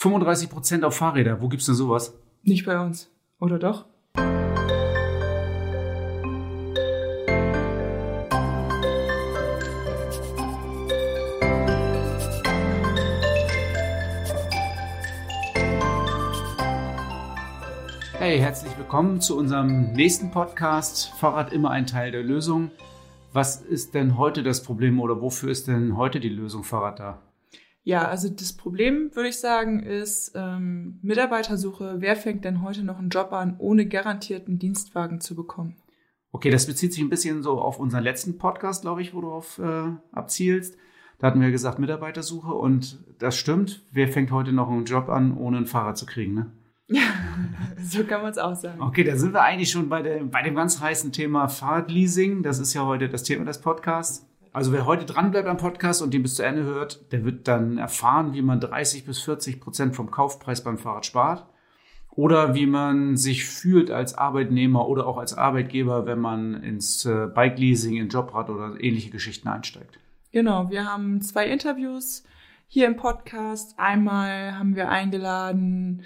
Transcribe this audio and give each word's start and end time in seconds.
35% 0.00 0.82
auf 0.82 0.96
Fahrräder. 0.96 1.42
Wo 1.42 1.48
gibt's 1.48 1.66
denn 1.66 1.74
sowas? 1.74 2.18
Nicht 2.42 2.64
bei 2.64 2.80
uns. 2.80 3.10
Oder 3.38 3.58
doch? 3.58 3.84
Hey, 18.18 18.38
herzlich 18.38 18.76
willkommen 18.78 19.20
zu 19.20 19.36
unserem 19.36 19.92
nächsten 19.92 20.30
Podcast. 20.30 21.12
Fahrrad 21.18 21.52
immer 21.52 21.72
ein 21.72 21.86
Teil 21.86 22.10
der 22.10 22.22
Lösung. 22.22 22.70
Was 23.34 23.60
ist 23.60 23.92
denn 23.92 24.16
heute 24.16 24.42
das 24.42 24.62
Problem 24.62 24.98
oder 24.98 25.20
wofür 25.20 25.50
ist 25.50 25.68
denn 25.68 25.98
heute 25.98 26.20
die 26.20 26.30
Lösung 26.30 26.64
Fahrrad 26.64 27.00
da? 27.00 27.18
Ja, 27.82 28.08
also 28.08 28.28
das 28.28 28.52
Problem, 28.52 29.10
würde 29.14 29.30
ich 29.30 29.40
sagen, 29.40 29.80
ist 29.80 30.32
ähm, 30.34 30.98
Mitarbeitersuche. 31.02 31.96
Wer 31.98 32.14
fängt 32.14 32.44
denn 32.44 32.62
heute 32.62 32.84
noch 32.84 32.98
einen 32.98 33.08
Job 33.08 33.32
an, 33.32 33.56
ohne 33.58 33.86
garantierten 33.86 34.58
Dienstwagen 34.58 35.20
zu 35.20 35.34
bekommen? 35.34 35.76
Okay, 36.32 36.50
das 36.50 36.66
bezieht 36.66 36.92
sich 36.92 37.02
ein 37.02 37.10
bisschen 37.10 37.42
so 37.42 37.60
auf 37.60 37.80
unseren 37.80 38.04
letzten 38.04 38.38
Podcast, 38.38 38.82
glaube 38.82 39.02
ich, 39.02 39.14
wo 39.14 39.20
du 39.20 39.30
auf 39.32 39.58
äh, 39.58 39.92
abzielst. 40.12 40.76
Da 41.18 41.26
hatten 41.26 41.40
wir 41.40 41.50
gesagt 41.50 41.78
Mitarbeitersuche 41.78 42.52
und 42.52 43.04
das 43.18 43.36
stimmt. 43.36 43.82
Wer 43.92 44.08
fängt 44.08 44.30
heute 44.30 44.52
noch 44.52 44.70
einen 44.70 44.84
Job 44.84 45.08
an, 45.08 45.36
ohne 45.36 45.58
ein 45.58 45.66
Fahrrad 45.66 45.98
zu 45.98 46.06
kriegen, 46.06 46.34
ne? 46.34 46.52
Ja, 46.88 47.02
so 47.82 48.04
kann 48.04 48.22
man 48.22 48.30
es 48.30 48.38
auch 48.38 48.56
sagen. 48.56 48.80
Okay, 48.80 49.04
da 49.04 49.16
sind 49.16 49.32
wir 49.32 49.42
eigentlich 49.42 49.70
schon 49.70 49.88
bei, 49.88 50.02
der, 50.02 50.24
bei 50.24 50.42
dem 50.42 50.54
ganz 50.54 50.80
heißen 50.80 51.12
Thema 51.12 51.48
Fahrradleasing. 51.48 52.42
Das 52.42 52.58
ist 52.58 52.74
ja 52.74 52.84
heute 52.84 53.08
das 53.08 53.22
Thema 53.22 53.44
des 53.44 53.60
Podcasts. 53.60 54.29
Also 54.52 54.72
wer 54.72 54.84
heute 54.84 55.04
dranbleibt 55.04 55.46
am 55.46 55.58
Podcast 55.58 56.02
und 56.02 56.12
den 56.12 56.22
bis 56.22 56.34
zu 56.34 56.42
Ende 56.42 56.64
hört, 56.64 57.12
der 57.12 57.24
wird 57.24 57.46
dann 57.46 57.78
erfahren, 57.78 58.32
wie 58.34 58.42
man 58.42 58.58
30 58.58 59.04
bis 59.04 59.20
40 59.20 59.60
Prozent 59.60 59.94
vom 59.94 60.10
Kaufpreis 60.10 60.64
beim 60.64 60.76
Fahrrad 60.76 61.06
spart. 61.06 61.46
Oder 62.10 62.54
wie 62.54 62.66
man 62.66 63.16
sich 63.16 63.44
fühlt 63.44 63.92
als 63.92 64.14
Arbeitnehmer 64.14 64.88
oder 64.88 65.06
auch 65.06 65.18
als 65.18 65.38
Arbeitgeber, 65.38 66.06
wenn 66.06 66.18
man 66.18 66.60
ins 66.62 67.06
äh, 67.06 67.28
Bike-Leasing, 67.32 67.96
in 67.96 68.08
Jobrad 68.08 68.50
oder 68.50 68.74
ähnliche 68.82 69.10
Geschichten 69.10 69.46
einsteigt. 69.46 70.00
Genau, 70.32 70.68
wir 70.70 70.84
haben 70.84 71.22
zwei 71.22 71.46
Interviews 71.46 72.24
hier 72.66 72.88
im 72.88 72.96
Podcast. 72.96 73.74
Einmal 73.78 74.58
haben 74.58 74.74
wir 74.74 74.88
eingeladen 74.88 76.02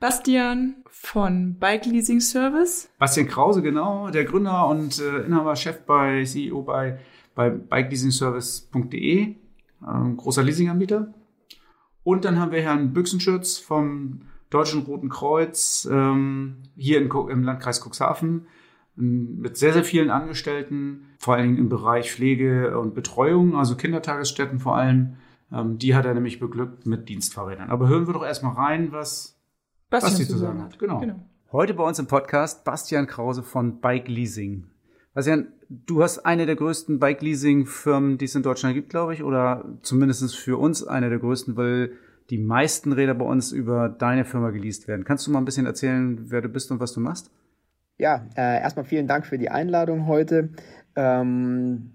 Bastian 0.00 0.76
von 0.90 1.54
Bike 1.54 1.86
Leasing 1.86 2.20
Service. 2.20 2.90
Bastian 2.98 3.28
Krause, 3.28 3.62
genau, 3.62 4.10
der 4.10 4.24
Gründer 4.24 4.66
und 4.66 5.00
äh, 5.00 5.20
Inhaber, 5.20 5.54
Chef 5.54 5.82
bei 5.86 6.24
CEO 6.24 6.62
bei 6.62 6.98
bei 7.34 7.50
bikeleasingservice.de, 7.50 9.36
ähm, 9.86 10.16
großer 10.16 10.42
Leasinganbieter. 10.42 11.14
Und 12.02 12.24
dann 12.24 12.38
haben 12.38 12.52
wir 12.52 12.60
Herrn 12.60 12.92
Büchsenschütz 12.92 13.58
vom 13.58 14.22
Deutschen 14.50 14.82
Roten 14.82 15.08
Kreuz 15.08 15.88
ähm, 15.90 16.58
hier 16.76 16.98
in, 16.98 17.10
im 17.10 17.42
Landkreis 17.42 17.80
Cuxhaven 17.80 18.46
ähm, 18.96 19.40
mit 19.40 19.56
sehr, 19.56 19.72
sehr 19.72 19.84
vielen 19.84 20.10
Angestellten, 20.10 21.06
vor 21.18 21.34
allen 21.34 21.44
Dingen 21.44 21.58
im 21.58 21.68
Bereich 21.68 22.12
Pflege 22.12 22.78
und 22.78 22.94
Betreuung, 22.94 23.56
also 23.56 23.76
Kindertagesstätten 23.76 24.60
vor 24.60 24.76
allem. 24.76 25.16
Ähm, 25.50 25.78
die 25.78 25.94
hat 25.94 26.04
er 26.04 26.14
nämlich 26.14 26.40
beglückt 26.40 26.86
mit 26.86 27.08
Dienstfahrrädern. 27.08 27.70
Aber 27.70 27.88
hören 27.88 28.06
wir 28.06 28.14
doch 28.14 28.24
erstmal 28.24 28.54
rein, 28.54 28.92
was 28.92 29.40
Bastian 29.90 30.28
zu 30.28 30.38
sagen 30.38 30.62
hat. 30.62 30.78
Genau. 30.78 31.00
genau. 31.00 31.20
Heute 31.52 31.74
bei 31.74 31.84
uns 31.84 31.98
im 31.98 32.06
Podcast 32.06 32.64
Bastian 32.64 33.06
Krause 33.06 33.42
von 33.42 33.80
Bike 33.80 34.08
Leasing. 34.08 34.66
Bastian, 35.14 35.52
du 35.68 36.02
hast 36.02 36.20
eine 36.20 36.46
der 36.46 36.56
größten 36.56 36.98
Bike-Leasing-Firmen, 36.98 38.18
die 38.18 38.24
es 38.24 38.34
in 38.34 38.42
Deutschland 38.42 38.74
gibt, 38.74 38.90
glaube 38.90 39.14
ich, 39.14 39.22
oder 39.22 39.64
zumindest 39.82 40.36
für 40.36 40.58
uns 40.58 40.86
eine 40.86 41.08
der 41.08 41.18
größten, 41.18 41.56
weil 41.56 41.92
die 42.30 42.38
meisten 42.38 42.92
Räder 42.92 43.14
bei 43.14 43.24
uns 43.24 43.52
über 43.52 43.88
deine 43.88 44.24
Firma 44.24 44.50
geleast 44.50 44.88
werden. 44.88 45.04
Kannst 45.04 45.26
du 45.26 45.30
mal 45.30 45.38
ein 45.38 45.44
bisschen 45.44 45.66
erzählen, 45.66 46.30
wer 46.30 46.40
du 46.40 46.48
bist 46.48 46.70
und 46.70 46.80
was 46.80 46.92
du 46.92 47.00
machst? 47.00 47.30
Ja, 47.98 48.26
äh, 48.36 48.60
erstmal 48.60 48.84
vielen 48.84 49.06
Dank 49.06 49.26
für 49.26 49.38
die 49.38 49.50
Einladung 49.50 50.06
heute. 50.06 50.50
Ähm, 50.96 51.92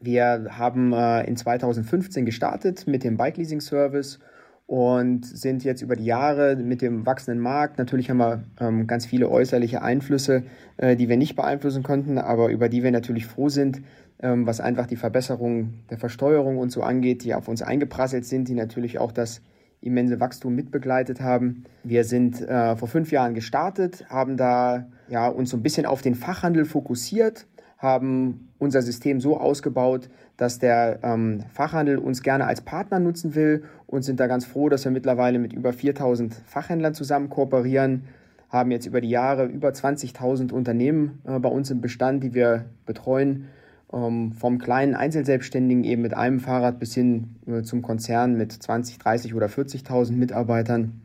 wir 0.00 0.46
haben 0.50 0.92
äh, 0.92 1.24
in 1.24 1.36
2015 1.36 2.26
gestartet 2.26 2.86
mit 2.86 3.04
dem 3.04 3.16
Bike 3.16 3.36
Leasing 3.36 3.60
Service 3.60 4.18
und 4.66 5.26
sind 5.26 5.64
jetzt 5.64 5.82
über 5.82 5.96
die 5.96 6.04
Jahre 6.04 6.56
mit 6.56 6.82
dem 6.82 7.04
wachsenden 7.04 7.42
Markt, 7.42 7.78
natürlich 7.78 8.08
haben 8.08 8.18
wir 8.18 8.44
ähm, 8.60 8.86
ganz 8.86 9.04
viele 9.06 9.28
äußerliche 9.28 9.82
Einflüsse, 9.82 10.44
äh, 10.76 10.96
die 10.96 11.08
wir 11.08 11.16
nicht 11.16 11.36
beeinflussen 11.36 11.82
konnten, 11.82 12.18
aber 12.18 12.48
über 12.50 12.68
die 12.68 12.82
wir 12.82 12.90
natürlich 12.90 13.26
froh 13.26 13.48
sind, 13.48 13.82
ähm, 14.20 14.46
was 14.46 14.60
einfach 14.60 14.86
die 14.86 14.96
Verbesserung 14.96 15.74
der 15.90 15.98
Versteuerung 15.98 16.58
und 16.58 16.70
so 16.70 16.82
angeht, 16.82 17.24
die 17.24 17.34
auf 17.34 17.48
uns 17.48 17.60
eingeprasselt 17.60 18.24
sind, 18.24 18.48
die 18.48 18.54
natürlich 18.54 18.98
auch 18.98 19.12
das 19.12 19.42
immense 19.82 20.20
Wachstum 20.20 20.54
mitbegleitet 20.54 21.20
haben. 21.20 21.64
Wir 21.82 22.04
sind 22.04 22.40
äh, 22.40 22.76
vor 22.76 22.88
fünf 22.88 23.10
Jahren 23.10 23.34
gestartet, 23.34 24.06
haben 24.08 24.36
da 24.36 24.86
ja, 25.08 25.28
uns 25.28 25.50
so 25.50 25.56
ein 25.56 25.62
bisschen 25.62 25.86
auf 25.86 26.02
den 26.02 26.14
Fachhandel 26.14 26.64
fokussiert, 26.64 27.46
haben 27.82 28.48
unser 28.58 28.80
System 28.80 29.20
so 29.20 29.36
ausgebaut, 29.38 30.08
dass 30.36 30.60
der 30.60 31.00
ähm, 31.02 31.42
Fachhandel 31.52 31.98
uns 31.98 32.22
gerne 32.22 32.46
als 32.46 32.60
Partner 32.60 33.00
nutzen 33.00 33.34
will 33.34 33.64
und 33.88 34.02
sind 34.02 34.20
da 34.20 34.28
ganz 34.28 34.44
froh, 34.44 34.68
dass 34.68 34.84
wir 34.84 34.92
mittlerweile 34.92 35.40
mit 35.40 35.52
über 35.52 35.72
4000 35.72 36.32
Fachhändlern 36.46 36.94
zusammen 36.94 37.28
kooperieren, 37.28 38.04
haben 38.48 38.70
jetzt 38.70 38.86
über 38.86 39.00
die 39.00 39.08
Jahre 39.10 39.46
über 39.46 39.70
20.000 39.70 40.52
Unternehmen 40.52 41.20
äh, 41.24 41.40
bei 41.40 41.48
uns 41.48 41.70
im 41.70 41.80
Bestand, 41.80 42.22
die 42.22 42.34
wir 42.34 42.66
betreuen, 42.86 43.48
ähm, 43.92 44.32
vom 44.32 44.58
kleinen 44.58 44.94
Einzelselbstständigen 44.94 45.82
eben 45.82 46.02
mit 46.02 46.14
einem 46.14 46.38
Fahrrad 46.38 46.78
bis 46.78 46.94
hin 46.94 47.34
äh, 47.46 47.62
zum 47.62 47.82
Konzern 47.82 48.36
mit 48.36 48.52
20, 48.52 48.98
30 48.98 49.34
oder 49.34 49.46
40.000 49.46 50.12
Mitarbeitern. 50.12 51.00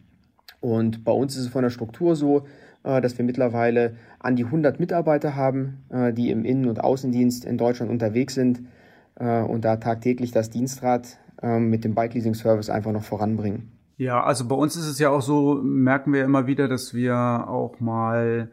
Und 0.61 1.03
bei 1.03 1.11
uns 1.11 1.35
ist 1.35 1.43
es 1.43 1.49
von 1.49 1.63
der 1.63 1.69
Struktur 1.71 2.15
so, 2.15 2.45
dass 3.01 3.17
wir 3.17 3.25
mittlerweile 3.25 3.95
an 4.19 4.35
die 4.35 4.45
100 4.45 4.79
Mitarbeiter 4.79 5.35
haben, 5.35 5.83
äh, 5.89 6.13
die 6.13 6.31
im 6.31 6.45
Innen- 6.45 6.67
und 6.67 6.83
Außendienst 6.83 7.45
in 7.45 7.57
Deutschland 7.57 7.91
unterwegs 7.91 8.33
sind 8.33 8.61
äh, 9.15 9.41
und 9.41 9.65
da 9.65 9.77
tagtäglich 9.77 10.31
das 10.31 10.49
Dienstrad 10.49 11.17
ähm, 11.41 11.69
mit 11.69 11.83
dem 11.83 11.95
Bike 11.95 12.13
Leasing 12.13 12.33
Service 12.33 12.69
einfach 12.69 12.91
noch 12.91 13.03
voranbringen. 13.03 13.71
Ja, 13.97 14.23
also 14.23 14.47
bei 14.47 14.55
uns 14.55 14.75
ist 14.75 14.87
es 14.87 14.99
ja 14.99 15.09
auch 15.09 15.21
so, 15.21 15.55
merken 15.63 16.13
wir 16.13 16.23
immer 16.23 16.45
wieder, 16.47 16.67
dass 16.67 16.93
wir 16.93 17.15
auch 17.47 17.79
mal 17.79 18.51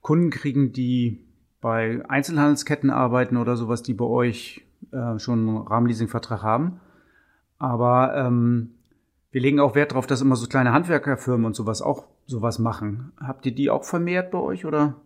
Kunden 0.00 0.30
kriegen, 0.30 0.72
die 0.72 1.26
bei 1.60 2.02
Einzelhandelsketten 2.08 2.90
arbeiten 2.90 3.36
oder 3.36 3.56
sowas, 3.56 3.82
die 3.82 3.94
bei 3.94 4.06
euch 4.06 4.62
äh, 4.92 5.18
schon 5.18 5.48
einen 5.48 5.56
Rahmenleasingvertrag 5.58 6.42
haben. 6.42 6.80
Aber 7.58 8.14
ähm, 8.16 8.74
wir 9.30 9.40
legen 9.40 9.60
auch 9.60 9.74
Wert 9.74 9.90
darauf, 9.90 10.06
dass 10.06 10.22
immer 10.22 10.36
so 10.36 10.46
kleine 10.46 10.72
Handwerkerfirmen 10.72 11.44
und 11.44 11.54
sowas 11.54 11.82
auch 11.82 12.06
sowas 12.28 12.58
machen. 12.58 13.12
Habt 13.18 13.46
ihr 13.46 13.54
die 13.54 13.70
auch 13.70 13.84
vermehrt 13.84 14.30
bei 14.30 14.38
euch 14.38 14.64
oder? 14.64 14.96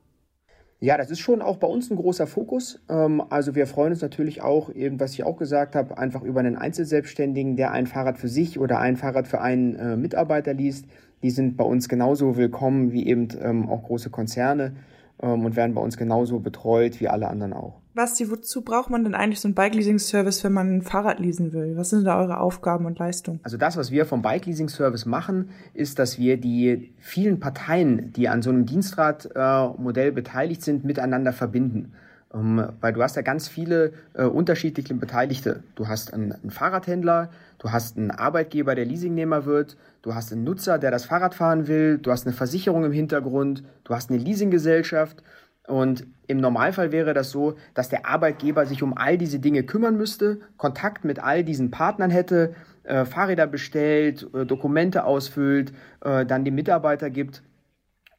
Ja, 0.81 0.97
das 0.97 1.13
ist 1.13 1.21
schon 1.21 1.43
auch 1.43 1.59
bei 1.59 1.69
uns 1.69 1.91
ein 1.91 1.97
großer 1.97 2.27
Fokus. 2.27 2.83
Ähm, 2.91 3.23
also 3.31 3.55
wir 3.55 3.69
freuen 3.69 3.93
uns 3.93 4.03
natürlich 4.03 4.43
auch, 4.43 4.69
eben 4.69 4.99
was 4.99 5.13
ich 5.13 5.23
auch 5.23 5.37
gesagt 5.37 5.77
habe, 5.77 5.97
einfach 5.97 6.23
über 6.23 6.41
einen 6.41 6.57
Einzelselbstständigen, 6.57 7.57
der 7.57 7.71
ein 7.71 7.87
Fahrrad 7.87 8.19
für 8.19 8.27
sich 8.27 8.59
oder 8.59 8.81
ein 8.81 8.97
Fahrrad 8.97 9.29
für 9.29 9.41
einen 9.41 9.77
äh, 9.77 9.97
Mitarbeiter 9.97 10.53
liest. 10.53 10.87
Die 11.23 11.31
sind 11.31 11.57
bei 11.57 11.63
uns 11.63 11.89
genauso 11.89 12.37
willkommen 12.37 12.91
wie 12.91 13.07
eben 13.07 13.29
ähm, 13.41 13.69
auch 13.69 13.85
große 13.85 14.11
Konzerne 14.11 14.75
ähm, 15.23 15.45
und 15.45 15.57
werden 15.57 15.75
bei 15.75 15.81
uns 15.81 15.97
genauso 15.97 16.41
betreut 16.41 17.01
wie 17.01 17.09
alle 17.09 17.29
anderen 17.29 17.53
auch. 17.53 17.81
Basti, 17.95 18.31
wozu 18.31 18.63
braucht 18.63 18.89
man 18.89 19.05
denn 19.05 19.15
eigentlich 19.15 19.41
so 19.41 19.49
einen 19.49 19.55
Bike-Leasing-Service, 19.55 20.43
wenn 20.45 20.53
man 20.53 20.77
ein 20.77 20.83
Fahrrad 20.83 21.21
leasen 21.21 21.53
will? 21.53 21.77
Was 21.77 21.91
sind 21.91 22.05
da 22.05 22.19
eure 22.19 22.41
Aufgaben 22.41 22.87
und 22.87 22.99
Leistungen? 22.99 23.41
Also 23.43 23.59
das, 23.59 23.77
was 23.77 23.91
wir 23.91 24.07
vom 24.07 24.23
Bike-Leasing-Service 24.23 25.05
machen, 25.05 25.51
ist, 25.75 25.99
dass 25.99 26.19
wir 26.19 26.39
die 26.39 26.95
vielen 26.99 27.39
Parteien, 27.39 28.13
die 28.15 28.29
an 28.29 28.41
so 28.41 28.49
einem 28.49 28.65
Dienstradmodell 28.65 30.09
äh, 30.09 30.13
beteiligt 30.13 30.63
sind, 30.63 30.85
miteinander 30.85 31.35
verbinden. 31.35 31.93
Ähm, 32.35 32.67
weil 32.81 32.93
du 32.93 33.03
hast 33.03 33.17
ja 33.17 33.23
ganz 33.23 33.49
viele 33.49 33.93
äh, 34.15 34.25
unterschiedliche 34.25 34.95
Beteiligte. 34.95 35.63
Du 35.75 35.89
hast 35.89 36.15
einen, 36.15 36.33
einen, 36.33 36.51
Fahrradhändler, 36.51 37.31
du 37.59 37.73
hast 37.73 37.99
einen 37.99 38.11
Arbeitgeber, 38.11 38.75
der 38.75 38.87
Leasingnehmer 38.87 39.45
wird, 39.45 39.77
du 40.01 40.15
hast 40.15 40.33
einen 40.33 40.45
Nutzer, 40.45 40.79
der 40.79 40.91
das 40.91 41.05
Fahrrad 41.05 41.35
fahren 41.35 41.69
will, 41.69 41.99
du 41.99 42.11
hast 42.11 42.27
eine 42.27 42.35
Versicherung 42.35 42.85
im 42.85 42.93
Hintergrund, 42.93 43.63
du 43.85 43.95
hast 43.95 44.11
eine 44.11 44.19
Leasinggesellschaft 44.19 45.23
und 45.67 46.07
im 46.27 46.39
Normalfall 46.39 46.91
wäre 46.91 47.15
das 47.15 47.31
so, 47.31 47.55
dass 47.75 47.89
der 47.89 48.07
Arbeitgeber 48.07 48.67
sich 48.67 48.83
um 48.83 48.97
all 48.97 49.17
diese 49.19 49.39
Dinge 49.39 49.63
kümmern 49.63 49.97
müsste, 49.97 50.41
Kontakt 50.57 51.05
mit 51.05 51.23
all 51.23 51.45
diesen 51.45 51.71
Partnern 51.71 52.11
hätte, 52.11 52.55
äh, 52.85 53.05
Fahrräder 53.05 53.47
bestellt, 53.47 54.27
äh, 54.35 54.45
Dokumente 54.45 55.05
ausfüllt, 55.05 55.73
äh, 56.01 56.27
dann 56.27 56.45
dem 56.45 56.55
Mitarbeiter 56.55 57.11
gibt. 57.11 57.43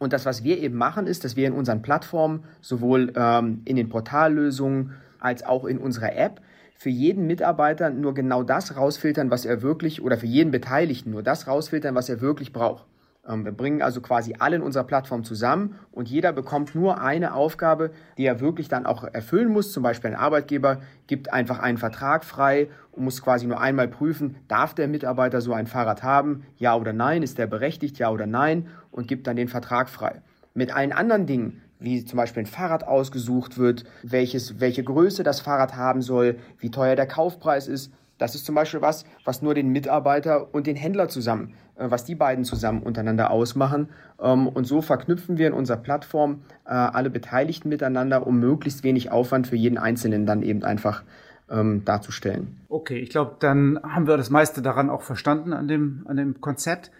Und 0.03 0.13
das, 0.13 0.25
was 0.25 0.44
wir 0.44 0.59
eben 0.59 0.75
machen, 0.75 1.07
ist, 1.07 1.23
dass 1.23 1.35
wir 1.35 1.47
in 1.47 1.53
unseren 1.53 1.81
Plattformen, 1.81 2.44
sowohl 2.61 3.13
ähm, 3.15 3.61
in 3.63 3.77
den 3.77 3.88
Portallösungen 3.89 4.91
als 5.19 5.44
auch 5.44 5.63
in 5.63 5.77
unserer 5.77 6.15
App, 6.15 6.41
für 6.75 6.89
jeden 6.89 7.25
Mitarbeiter 7.25 7.89
nur 7.89 8.13
genau 8.13 8.44
das 8.44 8.75
rausfiltern, 8.75 9.31
was 9.31 9.45
er 9.45 9.61
wirklich, 9.61 10.01
oder 10.01 10.17
für 10.17 10.25
jeden 10.25 10.51
Beteiligten 10.51 11.11
nur 11.11 11.23
das 11.23 11.47
rausfiltern, 11.47 11.95
was 11.95 12.09
er 12.09 12.19
wirklich 12.19 12.51
braucht. 12.51 12.83
Ähm, 13.28 13.46
wir 13.46 13.52
bringen 13.52 13.81
also 13.81 14.02
quasi 14.02 14.36
alle 14.40 14.58
in 14.58 14.62
unserer 14.62 14.84
Plattform 14.84 15.24
zusammen 15.24 15.80
und 15.92 16.10
jeder 16.10 16.34
bekommt 16.34 16.75
nur 16.75 17.02
eine 17.02 17.34
Aufgabe, 17.34 17.92
die 18.18 18.25
er 18.25 18.40
wirklich 18.40 18.68
dann 18.68 18.86
auch 18.86 19.04
erfüllen 19.04 19.52
muss. 19.52 19.72
Zum 19.72 19.84
Beispiel 19.84 20.12
ein 20.12 20.16
Arbeitgeber 20.16 20.81
gibt 21.08 21.31
einfach 21.31 21.60
einen 21.60 21.78
Vertrag 21.78 22.25
frei 22.25 22.70
und 22.92 23.04
muss 23.04 23.22
quasi 23.22 23.48
nur 23.48 23.62
einmal 23.62 23.88
prüfen, 23.88 24.36
darf 24.48 24.74
der 24.74 24.88
Mitarbeiter 24.88 25.42
so 25.42 25.54
ein 25.54 25.68
Fahrrad 25.68 26.04
haben, 26.04 26.44
ja 26.58 26.75
oder 26.75 26.94
nein, 26.94 27.24
ist 27.24 27.38
der 27.38 27.48
berechtigt, 27.48 27.98
ja 27.98 28.10
oder 28.10 28.28
nein 28.28 28.68
und 28.92 29.08
gibt 29.08 29.28
dann 29.28 29.36
den 29.36 29.48
Vertrag 29.48 29.90
frei. 29.90 30.22
Mit 30.54 30.75
allen 30.75 30.92
anderen 30.92 31.25
Dingen, 31.25 31.62
wie 31.80 32.06
zum 32.06 32.18
Beispiel 32.18 32.44
ein 32.44 32.48
Fahrrad 32.48 32.86
ausgesucht 32.88 33.58
wird, 33.58 33.86
welches, 34.04 34.60
welche 34.60 34.84
Größe 34.84 35.24
das 35.24 35.42
Fahrrad 35.42 35.75
haben 35.75 36.02
soll, 36.02 36.38
wie 36.60 36.72
teuer 36.72 36.96
der 36.96 37.08
Kaufpreis 37.08 37.68
ist, 37.68 37.92
das 38.18 38.36
ist 38.36 38.45
zum 38.45 38.56
Beispiel 38.56 38.81
was, 38.81 39.06
was 39.25 39.42
nur 39.42 39.54
den 39.54 39.69
Mitarbeiter 39.69 40.54
und 40.54 40.68
den 40.68 40.75
Händler 40.75 41.10
zusammen, 41.10 41.56
äh, 41.75 41.89
was 41.89 42.06
die 42.06 42.15
beiden 42.15 42.44
zusammen 42.44 42.83
untereinander 42.83 43.31
ausmachen. 43.31 43.89
Ähm, 44.21 44.48
und 44.48 44.65
so 44.65 44.81
verknüpfen 44.81 45.38
wir 45.38 45.48
in 45.48 45.54
unserer 45.54 45.77
Plattform 45.77 46.44
äh, 46.65 46.69
alle 46.69 47.10
Beteiligten 47.10 47.69
miteinander, 47.69 48.25
um 48.27 48.39
möglichst 48.39 48.83
wenig 48.83 49.12
Aufwand 49.12 49.48
für 49.48 49.56
jeden 49.56 49.77
Einzelnen 49.77 50.25
dann 50.25 50.44
eben 50.44 50.63
einfach 50.63 51.04
ähm, 51.50 51.83
darzustellen. 51.86 52.62
Okay, 52.69 53.00
ich 53.00 53.10
glaube, 53.10 53.36
dann 53.39 53.80
haben 53.83 54.07
wir 54.07 54.18
das 54.18 54.30
meiste 54.30 54.62
daran 54.62 54.89
auch 54.89 55.01
verstanden 55.01 55.54
an 55.54 55.68
dem, 55.68 56.04
an 56.07 56.18
dem 56.18 56.42
Konzept. 56.42 56.92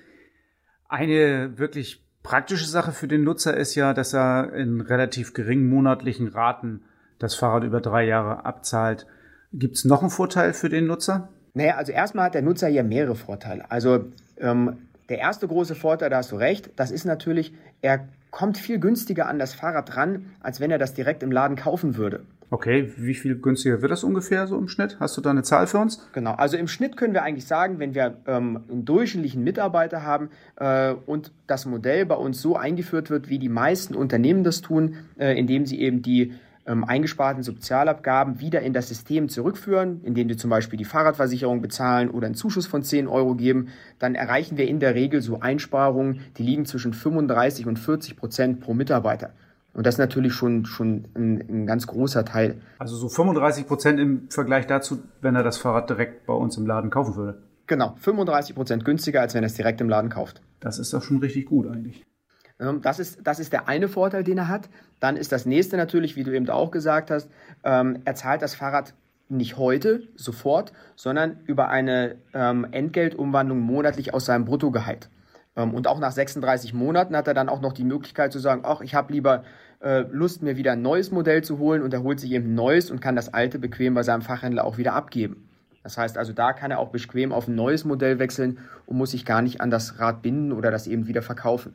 Eine 0.88 1.58
wirklich 1.58 2.04
praktische 2.22 2.66
Sache 2.66 2.92
für 2.92 3.08
den 3.08 3.24
Nutzer 3.24 3.56
ist 3.56 3.76
ja, 3.76 3.94
dass 3.94 4.14
er 4.14 4.54
in 4.54 4.82
relativ 4.82 5.34
geringen 5.34 5.70
monatlichen 5.70 6.28
Raten 6.28 6.84
das 7.20 7.36
Fahrrad 7.36 7.64
über 7.64 7.82
drei 7.82 8.06
Jahre 8.06 8.46
abzahlt. 8.46 9.06
Gibt 9.54 9.76
es 9.76 9.86
noch 9.86 10.02
einen 10.02 10.10
Vorteil 10.10 10.54
für 10.54 10.70
den 10.70 10.88
Nutzer? 10.88 11.30
Naja, 11.54 11.76
also 11.76 11.92
erstmal 11.92 12.26
hat 12.26 12.34
der 12.34 12.42
Nutzer 12.42 12.68
ja 12.68 12.82
mehrere 12.82 13.16
Vorteile. 13.16 13.70
Also 13.70 14.06
ähm, 14.38 14.78
der 15.10 15.20
erste 15.20 15.48
große 15.48 15.76
Vorteil, 15.76 16.10
da 16.10 16.18
hast 16.18 16.32
du 16.32 16.38
recht, 16.38 16.72
das 16.76 16.90
ist 16.90 17.06
natürlich, 17.06 17.54
er 17.82 18.08
kommt 18.32 18.58
viel 18.58 18.80
günstiger 18.80 19.28
an 19.28 19.38
das 19.38 19.54
Fahrrad 19.54 19.96
ran, 19.96 20.32
als 20.42 20.60
wenn 20.60 20.72
er 20.72 20.80
das 20.80 20.96
direkt 20.96 21.22
im 21.22 21.32
Laden 21.32 21.56
kaufen 21.56 21.98
würde. 21.98 22.22
Okay, 22.50 22.92
wie 22.98 23.14
viel 23.14 23.36
günstiger 23.36 23.82
wird 23.82 23.92
das 23.92 24.04
ungefähr 24.04 24.48
so 24.48 24.58
im 24.58 24.68
Schnitt? 24.68 24.98
Hast 25.00 25.18
du 25.18 25.22
da 25.22 25.30
eine 25.30 25.44
Zahl 25.44 25.68
für 25.68 25.78
uns? 25.78 26.08
Genau, 26.14 26.34
also 26.34 26.58
im 26.58 26.68
Schnitt 26.68 26.98
können 26.98 27.14
wir 27.14 27.24
eigentlich 27.24 27.46
sagen, 27.46 27.78
wenn 27.78 27.94
wir 27.94 28.18
ähm, 28.26 28.64
einen 28.70 28.86
durchschnittlichen 28.86 29.44
Mitarbeiter 29.44 30.04
haben 30.04 30.30
äh, 30.56 30.94
und 31.06 31.32
das 31.46 31.66
Modell 31.66 32.06
bei 32.06 32.16
uns 32.16 32.42
so 32.42 32.56
eingeführt 32.56 33.10
wird, 33.10 33.30
wie 33.30 33.40
die 33.40 33.50
meisten 33.50 33.96
Unternehmen 33.96 34.44
das 34.44 34.62
tun, 34.62 34.98
äh, 35.18 35.38
indem 35.38 35.66
sie 35.66 35.80
eben 35.80 36.02
die 36.02 36.34
ähm, 36.66 36.84
eingesparten 36.84 37.44
Sozialabgaben 37.44 38.40
wieder 38.40 38.62
in 38.62 38.74
das 38.74 38.88
System 38.88 39.30
zurückführen, 39.30 40.02
indem 40.04 40.30
wir 40.30 40.38
zum 40.38 40.50
Beispiel 40.50 40.78
die 40.78 40.86
Fahrradversicherung 40.86 41.62
bezahlen 41.62 42.10
oder 42.10 42.28
einen 42.28 42.36
Zuschuss 42.36 42.68
von 42.68 42.84
10 42.84 43.08
Euro 43.08 43.36
geben, 43.36 43.70
dann 44.00 44.16
erreichen 44.16 44.58
wir 44.58 44.68
in 44.68 44.80
der 44.80 44.96
Regel 44.96 45.22
so 45.22 45.40
Einsparungen, 45.40 46.22
die 46.38 46.44
liegen 46.44 46.66
zwischen 46.66 46.94
35 46.94 47.68
und 47.68 47.80
40 47.80 48.16
Prozent 48.16 48.60
pro 48.62 48.74
Mitarbeiter. 48.74 49.32
Und 49.74 49.88
das 49.88 49.96
ist 49.96 50.00
natürlich 50.00 50.34
schon, 50.34 50.66
schon 50.66 51.06
ein, 51.16 51.44
ein 51.50 51.66
ganz 51.66 51.88
großer 51.88 52.26
Teil. 52.26 52.62
Also 52.78 52.96
so 52.96 53.10
35 53.10 53.68
Prozent 53.68 54.00
im 54.00 54.30
Vergleich 54.30 54.68
dazu, 54.68 55.00
wenn 55.22 55.36
er 55.36 55.44
das 55.44 55.58
Fahrrad 55.58 55.90
direkt 55.90 56.28
bei 56.28 56.34
uns 56.34 56.58
im 56.58 56.68
Laden 56.68 56.92
kaufen 56.92 57.16
würde. 57.16 57.42
Genau, 57.66 57.96
35 58.00 58.56
Prozent 58.56 58.86
günstiger, 58.86 59.22
als 59.22 59.34
wenn 59.34 59.44
er 59.44 59.48
es 59.48 59.56
direkt 59.56 59.82
im 59.82 59.90
Laden 59.90 60.10
kauft. 60.10 60.42
Das 60.60 60.78
ist 60.78 60.94
doch 60.94 61.02
schon 61.02 61.18
richtig 61.18 61.48
gut 61.48 61.68
eigentlich. 61.68 62.04
Ähm, 62.60 62.82
das 62.82 63.00
ist, 63.00 63.20
das 63.24 63.40
ist 63.40 63.54
der 63.54 63.68
eine 63.68 63.88
Vorteil, 63.88 64.24
den 64.24 64.38
er 64.38 64.48
hat. 64.48 64.70
Dann 65.00 65.18
ist 65.18 65.32
das 65.32 65.46
nächste 65.46 65.78
natürlich, 65.78 66.16
wie 66.16 66.24
du 66.24 66.32
eben 66.32 66.50
auch 66.50 66.72
gesagt 66.72 67.12
hast, 67.12 67.30
ähm, 67.64 68.02
er 68.06 68.16
zahlt 68.16 68.42
das 68.42 68.56
Fahrrad 68.56 68.94
nicht 69.30 69.58
heute, 69.58 70.04
sofort, 70.16 70.74
sondern 70.96 71.40
über 71.46 71.70
eine 71.70 72.16
ähm, 72.34 72.68
Entgeltumwandlung 72.72 73.60
monatlich 73.60 74.14
aus 74.14 74.26
seinem 74.26 74.46
Bruttogehalt. 74.46 75.10
Und 75.56 75.86
auch 75.86 76.00
nach 76.00 76.12
36 76.12 76.74
Monaten 76.74 77.16
hat 77.16 77.28
er 77.28 77.36
dann 77.36 77.48
auch 77.48 77.62
noch 77.62 77.74
die 77.74 77.84
Möglichkeit 77.84 78.34
zu 78.34 78.40
sagen, 78.40 78.64
ach, 78.66 78.82
ich 78.82 78.96
habe 78.96 79.14
lieber 79.14 79.44
äh, 79.84 80.06
Lust, 80.12 80.42
mir 80.42 80.58
wieder 80.58 80.72
ein 80.72 80.82
neues 80.82 81.12
Modell 81.12 81.44
zu 81.44 81.60
holen 81.60 81.84
und 81.84 81.94
er 81.94 82.02
holt 82.02 82.20
sich 82.20 82.32
eben 82.32 82.52
ein 82.52 82.56
neues 82.56 82.90
und 82.90 83.02
kann 83.02 83.16
das 83.16 83.34
alte 83.34 83.60
bequem 83.60 83.94
bei 83.94 84.02
seinem 84.02 84.22
Fachhändler 84.22 84.66
auch 84.66 84.78
wieder 84.78 84.94
abgeben. 84.94 85.50
Das 85.84 85.98
heißt 85.98 86.18
also, 86.18 86.32
da 86.32 86.54
kann 86.54 86.72
er 86.72 86.80
auch 86.80 86.90
bequem 86.90 87.34
auf 87.34 87.48
ein 87.48 87.56
neues 87.56 87.84
Modell 87.84 88.18
wechseln 88.18 88.60
und 88.86 88.98
muss 88.98 89.12
sich 89.12 89.26
gar 89.26 89.42
nicht 89.42 89.60
an 89.60 89.70
das 89.70 90.00
Rad 90.00 90.22
binden 90.22 90.54
oder 90.54 90.72
das 90.72 90.88
eben 90.88 91.08
wieder 91.08 91.22
verkaufen. 91.22 91.74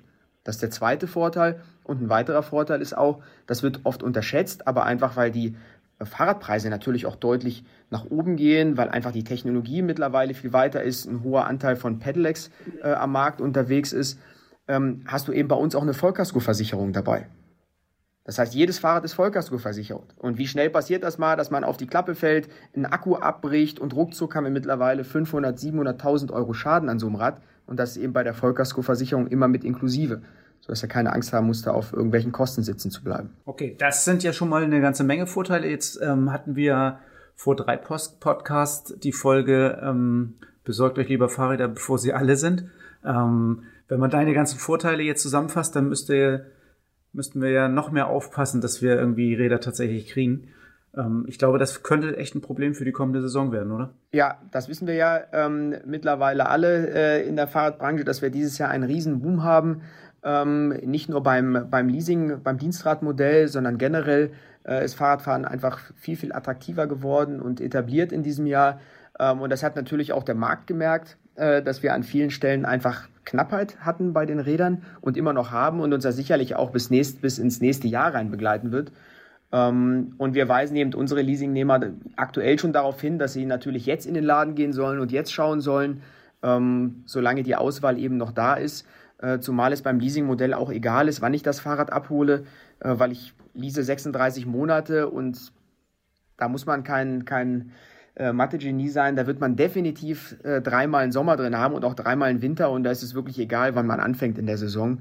Das 0.48 0.56
ist 0.56 0.62
der 0.62 0.70
zweite 0.70 1.06
Vorteil. 1.06 1.60
Und 1.84 2.00
ein 2.00 2.08
weiterer 2.08 2.42
Vorteil 2.42 2.80
ist 2.80 2.96
auch, 2.96 3.20
das 3.46 3.62
wird 3.62 3.80
oft 3.84 4.02
unterschätzt, 4.02 4.66
aber 4.66 4.86
einfach 4.86 5.14
weil 5.14 5.30
die 5.30 5.54
Fahrradpreise 6.02 6.70
natürlich 6.70 7.04
auch 7.04 7.16
deutlich 7.16 7.64
nach 7.90 8.06
oben 8.06 8.36
gehen, 8.36 8.78
weil 8.78 8.88
einfach 8.88 9.12
die 9.12 9.24
Technologie 9.24 9.82
mittlerweile 9.82 10.32
viel 10.32 10.54
weiter 10.54 10.82
ist, 10.82 11.04
ein 11.04 11.22
hoher 11.22 11.46
Anteil 11.46 11.76
von 11.76 11.98
Pedelecs 11.98 12.50
äh, 12.82 12.92
am 12.92 13.12
Markt 13.12 13.42
unterwegs 13.42 13.92
ist, 13.92 14.18
ähm, 14.68 15.02
hast 15.06 15.28
du 15.28 15.32
eben 15.32 15.48
bei 15.48 15.56
uns 15.56 15.74
auch 15.74 15.82
eine 15.82 15.92
Vollkaskoversicherung 15.92 16.94
dabei. 16.94 17.26
Das 18.24 18.38
heißt, 18.38 18.54
jedes 18.54 18.78
Fahrrad 18.78 19.04
ist 19.04 19.12
Vollkasko 19.12 19.58
versichert. 19.58 20.14
Und 20.16 20.38
wie 20.38 20.48
schnell 20.48 20.70
passiert 20.70 21.02
das 21.02 21.18
mal, 21.18 21.36
dass 21.36 21.50
man 21.50 21.62
auf 21.62 21.76
die 21.76 21.86
Klappe 21.86 22.14
fällt, 22.14 22.48
ein 22.74 22.86
Akku 22.86 23.16
abbricht 23.16 23.80
und 23.80 23.94
ruckzuck 23.94 24.34
haben 24.34 24.44
wir 24.44 24.50
mittlerweile 24.50 25.04
500, 25.04 25.58
700.000 25.58 26.32
Euro 26.32 26.54
Schaden 26.54 26.88
an 26.88 26.98
so 26.98 27.06
einem 27.06 27.16
Rad. 27.16 27.42
Und 27.68 27.78
das 27.78 27.92
ist 27.92 27.96
eben 27.98 28.12
bei 28.12 28.24
der 28.24 28.34
Vollkasko-Versicherung 28.34 29.28
immer 29.28 29.46
mit 29.46 29.64
inklusive, 29.64 30.22
sodass 30.60 30.82
er 30.82 30.88
keine 30.88 31.12
Angst 31.12 31.32
haben 31.32 31.46
muss, 31.46 31.62
da 31.62 31.70
auf 31.70 31.92
irgendwelchen 31.92 32.32
Kosten 32.32 32.62
sitzen 32.62 32.90
zu 32.90 33.04
bleiben. 33.04 33.30
Okay, 33.44 33.76
das 33.78 34.04
sind 34.04 34.22
ja 34.22 34.32
schon 34.32 34.48
mal 34.48 34.64
eine 34.64 34.80
ganze 34.80 35.04
Menge 35.04 35.26
Vorteile. 35.26 35.68
Jetzt 35.68 36.00
ähm, 36.02 36.32
hatten 36.32 36.56
wir 36.56 36.98
vor 37.36 37.54
drei 37.54 37.76
Post 37.76 38.18
Podcasts 38.20 38.98
die 38.98 39.12
Folge 39.12 39.78
ähm, 39.82 40.34
Besorgt 40.68 40.98
euch 40.98 41.08
lieber 41.08 41.30
Fahrräder, 41.30 41.66
bevor 41.66 41.96
sie 41.96 42.12
alle 42.12 42.36
sind. 42.36 42.66
Ähm, 43.02 43.62
wenn 43.88 43.98
man 43.98 44.10
deine 44.10 44.34
ganzen 44.34 44.58
Vorteile 44.58 45.02
jetzt 45.02 45.22
zusammenfasst, 45.22 45.74
dann 45.74 45.88
müsste, 45.88 46.52
müssten 47.14 47.40
wir 47.40 47.48
ja 47.48 47.68
noch 47.68 47.90
mehr 47.90 48.08
aufpassen, 48.08 48.60
dass 48.60 48.82
wir 48.82 48.94
irgendwie 48.94 49.32
Räder 49.32 49.60
tatsächlich 49.60 50.08
kriegen. 50.08 50.48
Ähm, 50.96 51.24
ich 51.28 51.38
glaube, 51.38 51.58
das 51.58 51.82
könnte 51.82 52.16
echt 52.16 52.34
ein 52.34 52.40
Problem 52.40 52.74
für 52.74 52.84
die 52.84 52.92
kommende 52.92 53.20
Saison 53.20 53.52
werden, 53.52 53.72
oder? 53.72 53.90
Ja, 54.12 54.38
das 54.50 54.68
wissen 54.68 54.86
wir 54.86 54.94
ja 54.94 55.20
ähm, 55.32 55.74
mittlerweile 55.86 56.48
alle 56.48 56.88
äh, 56.94 57.28
in 57.28 57.36
der 57.36 57.48
Fahrradbranche, 57.48 58.04
dass 58.04 58.22
wir 58.22 58.30
dieses 58.30 58.58
Jahr 58.58 58.70
einen 58.70 58.84
riesen 58.84 59.20
Boom 59.20 59.44
haben. 59.44 59.82
Ähm, 60.22 60.68
nicht 60.68 61.08
nur 61.08 61.22
beim, 61.22 61.66
beim 61.70 61.88
Leasing, 61.88 62.42
beim 62.42 62.58
Dienstradmodell, 62.58 63.48
sondern 63.48 63.78
generell 63.78 64.32
äh, 64.66 64.84
ist 64.84 64.94
Fahrradfahren 64.94 65.44
einfach 65.44 65.78
viel, 65.96 66.16
viel 66.16 66.32
attraktiver 66.32 66.86
geworden 66.86 67.40
und 67.40 67.60
etabliert 67.60 68.12
in 68.12 68.22
diesem 68.22 68.46
Jahr. 68.46 68.80
Ähm, 69.18 69.40
und 69.40 69.50
das 69.50 69.62
hat 69.62 69.76
natürlich 69.76 70.12
auch 70.12 70.24
der 70.24 70.34
Markt 70.34 70.66
gemerkt, 70.66 71.16
äh, 71.36 71.62
dass 71.62 71.82
wir 71.82 71.94
an 71.94 72.02
vielen 72.02 72.30
Stellen 72.30 72.64
einfach 72.64 73.08
Knappheit 73.24 73.78
hatten 73.80 74.12
bei 74.12 74.26
den 74.26 74.40
Rädern 74.40 74.82
und 75.00 75.16
immer 75.16 75.32
noch 75.32 75.50
haben 75.50 75.80
und 75.80 75.92
uns 75.92 76.02
da 76.02 76.12
sicherlich 76.12 76.56
auch 76.56 76.70
bis, 76.70 76.90
nächst, 76.90 77.20
bis 77.20 77.38
ins 77.38 77.60
nächste 77.60 77.86
Jahr 77.86 78.14
rein 78.14 78.30
begleiten 78.30 78.72
wird. 78.72 78.90
Ähm, 79.50 80.14
und 80.18 80.34
wir 80.34 80.48
weisen 80.48 80.76
eben 80.76 80.92
unsere 80.94 81.22
Leasingnehmer 81.22 81.80
aktuell 82.16 82.58
schon 82.58 82.72
darauf 82.72 83.00
hin, 83.00 83.18
dass 83.18 83.32
sie 83.32 83.46
natürlich 83.46 83.86
jetzt 83.86 84.06
in 84.06 84.14
den 84.14 84.24
Laden 84.24 84.54
gehen 84.54 84.72
sollen 84.72 85.00
und 85.00 85.12
jetzt 85.12 85.32
schauen 85.32 85.60
sollen, 85.60 86.02
ähm, 86.42 87.02
solange 87.06 87.42
die 87.42 87.56
Auswahl 87.56 87.98
eben 87.98 88.16
noch 88.16 88.32
da 88.32 88.54
ist. 88.54 88.86
Äh, 89.20 89.40
zumal 89.40 89.72
es 89.72 89.82
beim 89.82 89.98
Leasingmodell 89.98 90.54
auch 90.54 90.70
egal 90.70 91.08
ist, 91.08 91.20
wann 91.20 91.34
ich 91.34 91.42
das 91.42 91.60
Fahrrad 91.60 91.92
abhole, 91.92 92.44
äh, 92.80 92.94
weil 92.98 93.10
ich 93.10 93.32
lease 93.54 93.82
36 93.82 94.46
Monate 94.46 95.08
und 95.08 95.52
da 96.36 96.48
muss 96.48 96.66
man 96.66 96.84
kein, 96.84 97.24
kein 97.24 97.72
äh, 98.14 98.32
Mathe-Genie 98.32 98.90
sein. 98.90 99.16
Da 99.16 99.26
wird 99.26 99.40
man 99.40 99.56
definitiv 99.56 100.36
dreimal 100.42 101.02
einen 101.02 101.12
Sommer 101.12 101.36
drin 101.36 101.56
haben 101.56 101.74
und 101.74 101.84
auch 101.84 101.94
dreimal 101.94 102.30
einen 102.30 102.42
Winter 102.42 102.70
und 102.70 102.84
da 102.84 102.92
ist 102.92 103.02
es 103.02 103.14
wirklich 103.14 103.38
egal, 103.40 103.74
wann 103.74 103.86
man 103.86 103.98
anfängt 103.98 104.38
in 104.38 104.46
der 104.46 104.58
Saison. 104.58 104.98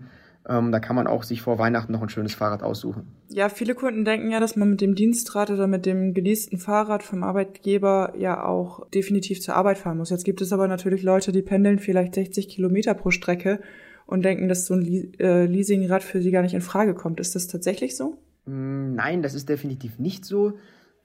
Ähm, 0.50 0.72
da 0.72 0.80
kann 0.80 0.96
man 0.96 1.08
auch 1.08 1.24
sich 1.24 1.42
vor 1.42 1.60
Weihnachten 1.60 1.92
noch 1.92 2.02
ein 2.02 2.10
schönes 2.10 2.34
Fahrrad 2.34 2.64
aussuchen. 2.64 3.08
Ja, 3.28 3.50
viele 3.50 3.76
Kunden 3.76 4.06
denken 4.06 4.32
ja, 4.32 4.40
dass 4.40 4.56
man 4.56 4.70
mit 4.70 4.82
dem 4.82 4.96
Dienstrad 4.96 5.50
oder 5.50 5.68
mit 5.68 5.86
dem 5.86 6.14
geleasten 6.14 6.58
Fahrrad 6.58 7.04
vom 7.04 7.24
Arbeitgeber 7.24 8.14
ja 8.18 8.46
auch 8.46 8.88
definitiv 8.90 9.42
zur 9.42 9.56
Arbeit 9.56 9.78
fahren 9.78 9.98
muss. 9.98 10.10
Jetzt 10.10 10.24
gibt 10.24 10.42
es 10.42 10.54
aber 10.54 10.70
natürlich 10.70 11.04
Leute, 11.04 11.34
die 11.34 11.42
pendeln 11.42 11.80
vielleicht 11.80 12.16
60 12.16 12.48
Kilometer 12.48 12.94
pro 12.94 13.12
Strecke 13.12 13.60
und 14.06 14.24
denken, 14.24 14.48
dass 14.48 14.66
so 14.66 14.76
ein 14.76 15.14
äh, 15.20 15.46
Leasingrad 15.46 16.02
für 16.02 16.22
sie 16.22 16.32
gar 16.32 16.44
nicht 16.44 16.54
in 16.54 16.62
Frage 16.62 16.94
kommt. 16.94 17.20
Ist 17.20 17.36
das 17.36 17.48
tatsächlich 17.48 17.98
so? 17.98 18.18
Mm, 18.46 18.94
nein, 18.96 19.22
das 19.22 19.34
ist 19.34 19.50
definitiv 19.50 20.00
nicht 20.00 20.24
so. 20.24 20.54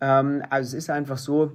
Ähm, 0.00 0.44
also 0.50 0.68
es 0.68 0.84
ist 0.84 0.88
einfach 0.88 1.18
so, 1.18 1.50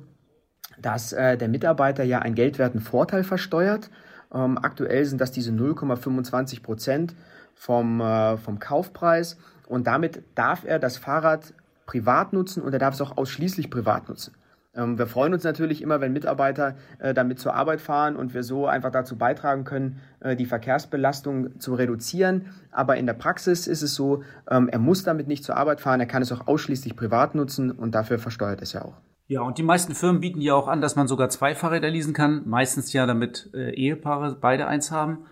dass 0.82 1.14
äh, 1.14 1.38
der 1.38 1.48
Mitarbeiter 1.48 2.04
ja 2.04 2.20
einen 2.20 2.36
geldwerten 2.36 2.82
Vorteil 2.82 3.24
versteuert. 3.24 3.90
Ähm, 4.34 4.58
aktuell 4.62 5.06
sind 5.06 5.22
das 5.22 5.32
diese 5.32 5.52
0,25 5.52 6.62
Prozent 6.62 7.16
vom, 7.58 8.00
äh, 8.00 8.38
vom 8.38 8.60
Kaufpreis 8.60 9.38
und 9.68 9.88
damit 9.88 10.24
darf 10.36 10.64
er 10.64 10.80
das 10.80 10.98
Fahrrad 10.98 11.54
privat 11.86 12.34
nutzen 12.34 12.62
und 12.62 12.74
er 12.74 12.80
darf 12.80 12.94
es 12.94 13.02
auch 13.02 13.18
ausschließlich 13.18 13.70
privat 13.70 14.08
nutzen. 14.08 14.34
Ähm, 14.78 14.98
wir 14.98 15.08
freuen 15.08 15.34
uns 15.34 15.44
natürlich 15.44 15.82
immer, 15.82 16.00
wenn 16.00 16.14
Mitarbeiter 16.14 16.76
äh, 17.00 17.14
damit 17.14 17.40
zur 17.40 17.56
Arbeit 17.56 17.82
fahren 17.82 18.16
und 18.16 18.34
wir 18.34 18.44
so 18.44 18.68
einfach 18.68 18.92
dazu 18.92 19.18
beitragen 19.18 19.64
können, 19.64 20.00
äh, 20.20 20.36
die 20.36 20.46
Verkehrsbelastung 20.46 21.60
zu 21.60 21.74
reduzieren. 21.74 22.54
Aber 22.72 22.96
in 22.98 23.08
der 23.08 23.14
Praxis 23.14 23.68
ist 23.68 23.82
es 23.82 23.96
so, 23.96 24.24
ähm, 24.50 24.70
er 24.70 24.80
muss 24.80 25.04
damit 25.04 25.28
nicht 25.28 25.44
zur 25.44 25.58
Arbeit 25.58 25.82
fahren, 25.82 26.00
er 26.00 26.06
kann 26.06 26.22
es 26.22 26.32
auch 26.32 26.48
ausschließlich 26.48 26.96
privat 26.96 27.36
nutzen 27.36 27.72
und 27.72 27.96
dafür 27.96 28.20
versteuert 28.20 28.62
es 28.62 28.74
ja 28.74 28.84
auch. 28.84 28.96
Ja, 29.30 29.42
und 29.42 29.58
die 29.58 29.64
meisten 29.64 29.94
Firmen 29.94 30.22
bieten 30.22 30.40
ja 30.40 30.54
auch 30.54 30.70
an, 30.70 30.80
dass 30.80 30.96
man 30.96 31.10
sogar 31.10 31.28
zwei 31.30 31.54
Fahrräder 31.54 31.90
leasen 31.90 32.14
kann. 32.14 32.44
Meistens 32.46 32.94
ja, 32.94 33.06
damit 33.06 33.50
äh, 33.54 33.72
Ehepaare 33.72 34.38
beide 34.40 34.68
eins 34.68 34.90
haben. 34.92 35.26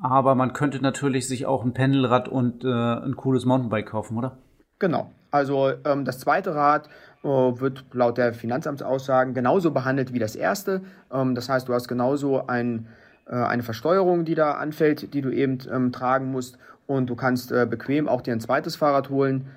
Aber 0.00 0.34
man 0.34 0.52
könnte 0.52 0.80
natürlich 0.80 1.26
sich 1.26 1.46
auch 1.46 1.64
ein 1.64 1.74
Pendelrad 1.74 2.28
und 2.28 2.64
äh, 2.64 2.68
ein 2.68 3.16
cooles 3.16 3.44
Mountainbike 3.44 3.86
kaufen, 3.86 4.16
oder? 4.16 4.38
Genau. 4.78 5.10
Also 5.30 5.72
ähm, 5.84 6.04
das 6.04 6.20
zweite 6.20 6.54
Rad 6.54 6.88
äh, 7.22 7.28
wird 7.28 7.84
laut 7.92 8.16
der 8.16 8.32
Finanzamtsaussagen 8.32 9.34
genauso 9.34 9.72
behandelt 9.72 10.12
wie 10.12 10.20
das 10.20 10.36
erste. 10.36 10.82
Ähm, 11.12 11.34
das 11.34 11.48
heißt, 11.48 11.68
du 11.68 11.74
hast 11.74 11.88
genauso 11.88 12.46
ein, 12.46 12.86
äh, 13.26 13.34
eine 13.34 13.62
Versteuerung, 13.64 14.24
die 14.24 14.36
da 14.36 14.52
anfällt, 14.52 15.12
die 15.14 15.20
du 15.20 15.30
eben 15.30 15.58
ähm, 15.70 15.92
tragen 15.92 16.30
musst. 16.30 16.58
Und 16.86 17.10
du 17.10 17.16
kannst 17.16 17.52
äh, 17.52 17.66
bequem 17.68 18.08
auch 18.08 18.22
dir 18.22 18.32
ein 18.32 18.40
zweites 18.40 18.76
Fahrrad 18.76 19.10
holen, 19.10 19.48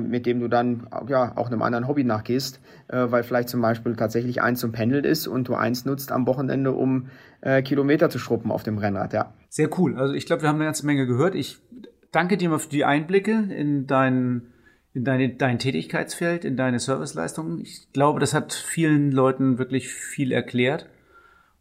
mit 0.00 0.26
dem 0.26 0.40
du 0.40 0.48
dann 0.48 0.88
ja 1.08 1.36
auch 1.36 1.46
einem 1.46 1.62
anderen 1.62 1.86
Hobby 1.86 2.04
nachgehst, 2.04 2.60
äh, 2.88 3.10
weil 3.10 3.22
vielleicht 3.22 3.48
zum 3.48 3.60
Beispiel 3.60 3.94
tatsächlich 3.94 4.42
eins 4.42 4.60
zum 4.60 4.72
Pendeln 4.72 5.04
ist 5.04 5.26
und 5.26 5.48
du 5.48 5.54
eins 5.54 5.84
nutzt 5.84 6.10
am 6.10 6.26
Wochenende, 6.26 6.72
um 6.72 7.08
äh, 7.40 7.62
Kilometer 7.62 8.10
zu 8.10 8.18
schruppen 8.18 8.50
auf 8.50 8.62
dem 8.62 8.78
Rennrad. 8.78 9.12
Ja. 9.12 9.32
Sehr 9.48 9.68
cool. 9.78 9.96
Also 9.96 10.14
ich 10.14 10.26
glaube, 10.26 10.42
wir 10.42 10.48
haben 10.48 10.56
eine 10.56 10.64
ganze 10.64 10.86
Menge 10.86 11.06
gehört. 11.06 11.34
Ich 11.34 11.58
danke 12.10 12.36
dir 12.36 12.48
mal 12.48 12.58
für 12.58 12.68
die 12.68 12.84
Einblicke 12.84 13.32
in 13.32 13.86
deinen 13.86 14.52
in 14.92 15.04
deine, 15.04 15.28
dein 15.28 15.58
Tätigkeitsfeld, 15.58 16.44
in 16.44 16.56
deine 16.56 16.80
Serviceleistungen. 16.80 17.60
Ich 17.60 17.92
glaube, 17.92 18.18
das 18.18 18.34
hat 18.34 18.52
vielen 18.52 19.12
Leuten 19.12 19.58
wirklich 19.58 19.88
viel 19.88 20.32
erklärt. 20.32 20.88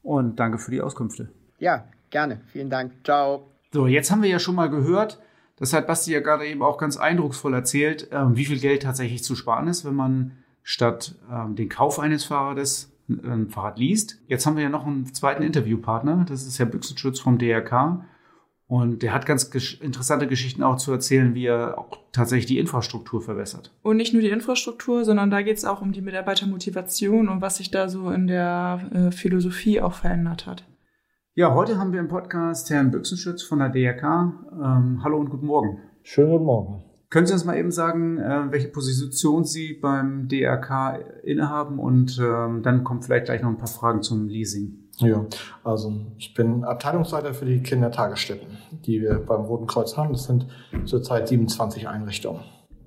Und 0.01 0.39
danke 0.39 0.57
für 0.57 0.71
die 0.71 0.81
Auskünfte. 0.81 1.29
Ja, 1.59 1.85
gerne. 2.09 2.41
Vielen 2.47 2.69
Dank. 2.69 2.93
Ciao. 3.03 3.51
So, 3.71 3.85
jetzt 3.85 4.09
haben 4.09 4.23
wir 4.23 4.29
ja 4.29 4.39
schon 4.39 4.55
mal 4.55 4.69
gehört, 4.69 5.19
das 5.59 5.73
hat 5.73 5.87
Basti 5.87 6.11
ja 6.11 6.19
gerade 6.19 6.47
eben 6.47 6.61
auch 6.61 6.77
ganz 6.77 6.97
eindrucksvoll 6.97 7.53
erzählt, 7.53 8.09
ähm, 8.11 8.35
wie 8.35 8.45
viel 8.45 8.59
Geld 8.59 8.83
tatsächlich 8.83 9.23
zu 9.23 9.35
sparen 9.35 9.67
ist, 9.67 9.85
wenn 9.85 9.95
man 9.95 10.31
statt 10.63 11.15
ähm, 11.31 11.55
den 11.55 11.69
Kauf 11.69 11.99
eines 11.99 12.23
Fahrrades 12.23 12.91
ein 13.09 13.49
Fahrrad 13.49 13.79
liest. 13.79 14.21
Jetzt 14.27 14.45
haben 14.45 14.55
wir 14.55 14.63
ja 14.63 14.69
noch 14.69 14.85
einen 14.85 15.13
zweiten 15.13 15.43
Interviewpartner. 15.43 16.25
Das 16.29 16.45
ist 16.45 16.59
Herr 16.59 16.67
Büchsenschütz 16.67 17.19
vom 17.19 17.37
DRK. 17.37 18.05
Und 18.67 19.01
der 19.01 19.13
hat 19.13 19.25
ganz 19.25 19.49
gesch 19.49 19.81
interessante 19.81 20.27
Geschichten 20.27 20.61
auch 20.61 20.77
zu 20.77 20.91
erzählen, 20.91 21.33
wie 21.33 21.47
er 21.47 21.79
auch 21.79 21.97
tatsächlich 22.11 22.45
die 22.45 22.59
Infrastruktur 22.59 23.19
verbessert. 23.19 23.73
Und 23.81 23.97
nicht 23.97 24.13
nur 24.13 24.21
die 24.21 24.29
Infrastruktur, 24.29 25.05
sondern 25.05 25.31
da 25.31 25.41
geht 25.41 25.57
es 25.57 25.65
auch 25.65 25.81
um 25.81 25.91
die 25.91 26.01
Mitarbeitermotivation 26.01 27.29
und 27.29 27.41
was 27.41 27.57
sich 27.57 27.71
da 27.71 27.89
so 27.89 28.11
in 28.11 28.27
der 28.27 28.87
äh, 28.93 29.11
Philosophie 29.11 29.81
auch 29.81 29.93
verändert 29.93 30.45
hat. 30.45 30.65
Ja, 31.35 31.53
heute 31.53 31.77
haben 31.77 31.93
wir 31.93 31.99
im 31.99 32.07
Podcast 32.07 32.71
Herrn 32.71 32.89
Büchsenschütz 32.89 33.43
von 33.43 33.59
der 33.59 33.69
DRK. 33.69 34.33
Ähm, 34.51 35.01
hallo 35.03 35.19
und 35.19 35.29
guten 35.29 35.45
Morgen. 35.45 35.77
Schönen 36.01 36.31
guten 36.31 36.45
Morgen. 36.45 36.83
Können 37.11 37.27
Sie 37.27 37.33
uns 37.33 37.45
mal 37.45 37.55
eben 37.55 37.71
sagen, 37.71 38.17
äh, 38.17 38.51
welche 38.51 38.67
Position 38.67 39.45
Sie 39.45 39.75
beim 39.75 40.27
DRK 40.27 40.99
innehaben? 41.23 41.77
Und 41.77 42.19
ähm, 42.19 42.63
dann 42.63 42.83
kommen 42.83 43.03
vielleicht 43.03 43.25
gleich 43.25 43.43
noch 43.43 43.49
ein 43.49 43.59
paar 43.59 43.67
Fragen 43.67 44.01
zum 44.01 44.27
Leasing. 44.27 44.89
Ja, 44.97 45.23
also 45.63 45.93
ich 46.17 46.33
bin 46.33 46.63
Abteilungsleiter 46.63 47.35
für 47.35 47.45
die 47.45 47.61
Kindertagesstätten, 47.61 48.57
die 48.85 48.99
wir 48.99 49.19
beim 49.19 49.41
Roten 49.41 49.67
Kreuz 49.67 49.95
haben. 49.95 50.11
Das 50.13 50.25
sind 50.25 50.47
zurzeit 50.85 51.27
27 51.27 51.87
Einrichtungen. 51.87 52.41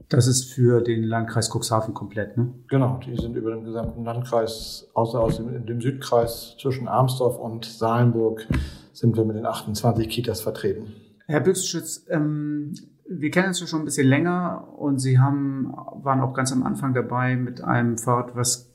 Das 0.09 0.27
ist 0.27 0.53
für 0.53 0.81
den 0.81 1.05
Landkreis 1.05 1.51
Cuxhaven 1.51 1.95
komplett, 1.95 2.37
ne? 2.37 2.53
Genau, 2.69 3.01
die 3.05 3.17
sind 3.17 3.37
über 3.37 3.55
den 3.55 3.65
gesamten 3.65 4.05
Landkreis, 4.05 4.89
außer 4.95 5.21
aus 5.21 5.37
dem, 5.37 5.67
dem 5.67 5.81
Südkreis 5.81 6.57
zwischen 6.61 6.89
Armsdorf 6.89 7.39
und 7.39 7.65
Salenburg 7.65 8.47
sind 8.93 9.17
wir 9.17 9.25
mit 9.25 9.37
den 9.37 9.47
28 9.47 10.09
Kitas 10.09 10.41
vertreten. 10.41 10.93
Herr 11.27 11.41
Büchsenschütz, 11.41 12.07
ähm, 12.11 12.75
wir 13.09 13.31
kennen 13.31 13.49
uns 13.49 13.69
schon 13.69 13.81
ein 13.81 13.85
bisschen 13.85 14.09
länger 14.09 14.69
und 14.79 14.99
Sie 14.99 15.19
haben, 15.19 15.73
waren 16.03 16.21
auch 16.21 16.35
ganz 16.35 16.53
am 16.53 16.63
Anfang 16.63 16.95
dabei 16.95 17.37
mit 17.37 17.63
einem 17.63 17.99
Fahrrad, 17.99 18.37
was 18.37 18.73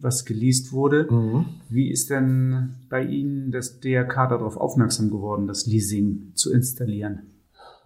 was 0.00 0.24
geleast 0.24 0.72
wurde. 0.72 1.06
Mhm. 1.10 1.46
Wie 1.68 1.90
ist 1.90 2.10
denn 2.10 2.74
bei 2.88 3.02
Ihnen 3.02 3.50
das 3.50 3.80
DRK 3.80 4.28
darauf 4.28 4.56
aufmerksam 4.56 5.10
geworden, 5.10 5.46
das 5.46 5.66
Leasing 5.66 6.32
zu 6.34 6.52
installieren? 6.52 7.39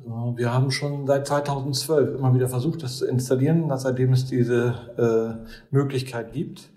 Wir 0.06 0.52
haben 0.52 0.70
schon 0.70 1.06
seit 1.06 1.26
2012 1.26 2.18
immer 2.18 2.34
wieder 2.34 2.48
versucht, 2.48 2.82
das 2.82 2.98
zu 2.98 3.06
installieren, 3.06 3.72
seitdem 3.76 4.12
es 4.12 4.26
diese 4.26 4.74
äh, 4.98 5.74
Möglichkeit 5.74 6.32
gibt. 6.32 6.70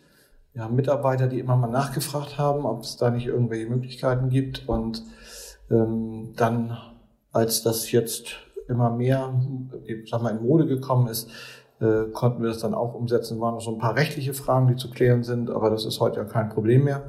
Wir 0.54 0.64
haben 0.64 0.76
Mitarbeiter, 0.76 1.28
die 1.28 1.40
immer 1.40 1.58
mal 1.58 1.68
nachgefragt 1.68 2.38
haben, 2.38 2.66
ob 2.66 2.84
es 2.84 2.96
da 2.96 3.10
nicht 3.10 3.28
irgendwelche 3.28 3.68
Möglichkeiten 3.68 4.30
gibt. 4.30 4.70
Und 4.70 5.04
ähm, 5.70 6.34
dann, 6.38 6.78
als 7.34 7.64
das 7.64 7.92
jetzt 7.92 8.38
immer 8.70 8.90
mehr, 8.92 9.34
ich 9.86 10.10
sag 10.10 10.22
mal, 10.22 10.30
in 10.30 10.42
Mode 10.42 10.66
gekommen 10.66 11.08
ist, 11.08 11.30
äh, 11.82 12.10
konnten 12.14 12.42
wir 12.42 12.50
das 12.50 12.60
dann 12.60 12.74
auch 12.74 12.94
umsetzen. 12.94 13.42
Waren 13.42 13.56
noch 13.56 13.62
so 13.62 13.72
ein 13.72 13.78
paar 13.78 13.96
rechtliche 13.96 14.34
Fragen, 14.34 14.68
die 14.68 14.78
zu 14.78 14.90
klären 14.90 15.24
sind, 15.24 15.50
aber 15.50 15.70
das 15.70 15.86
ist 15.86 16.00
heute 16.00 16.22
ja 16.22 16.26
kein 16.26 16.48
Problem 16.48 16.86
mehr. 16.86 17.04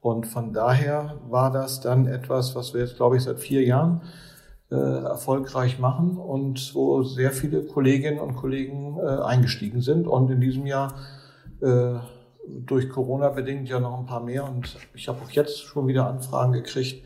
Und 0.00 0.26
von 0.26 0.52
daher 0.52 1.18
war 1.28 1.52
das 1.52 1.80
dann 1.80 2.06
etwas, 2.06 2.56
was 2.56 2.74
wir 2.74 2.80
jetzt, 2.80 2.96
glaube 2.96 3.16
ich, 3.16 3.22
seit 3.22 3.38
vier 3.38 3.62
Jahren 3.62 4.00
äh, 4.70 4.74
erfolgreich 4.74 5.78
machen 5.78 6.16
und 6.16 6.74
wo 6.74 7.02
sehr 7.02 7.32
viele 7.32 7.64
Kolleginnen 7.64 8.20
und 8.20 8.36
Kollegen 8.36 8.98
äh, 8.98 9.22
eingestiegen 9.22 9.80
sind. 9.80 10.06
Und 10.06 10.30
in 10.30 10.40
diesem 10.40 10.66
Jahr 10.66 10.94
äh, 11.60 11.94
durch 12.46 12.88
Corona 12.88 13.30
bedingt 13.30 13.68
ja 13.68 13.80
noch 13.80 13.98
ein 13.98 14.06
paar 14.06 14.22
mehr. 14.22 14.44
Und 14.44 14.76
ich 14.94 15.08
habe 15.08 15.20
auch 15.22 15.30
jetzt 15.30 15.58
schon 15.58 15.86
wieder 15.86 16.06
Anfragen 16.06 16.52
gekriegt. 16.52 17.04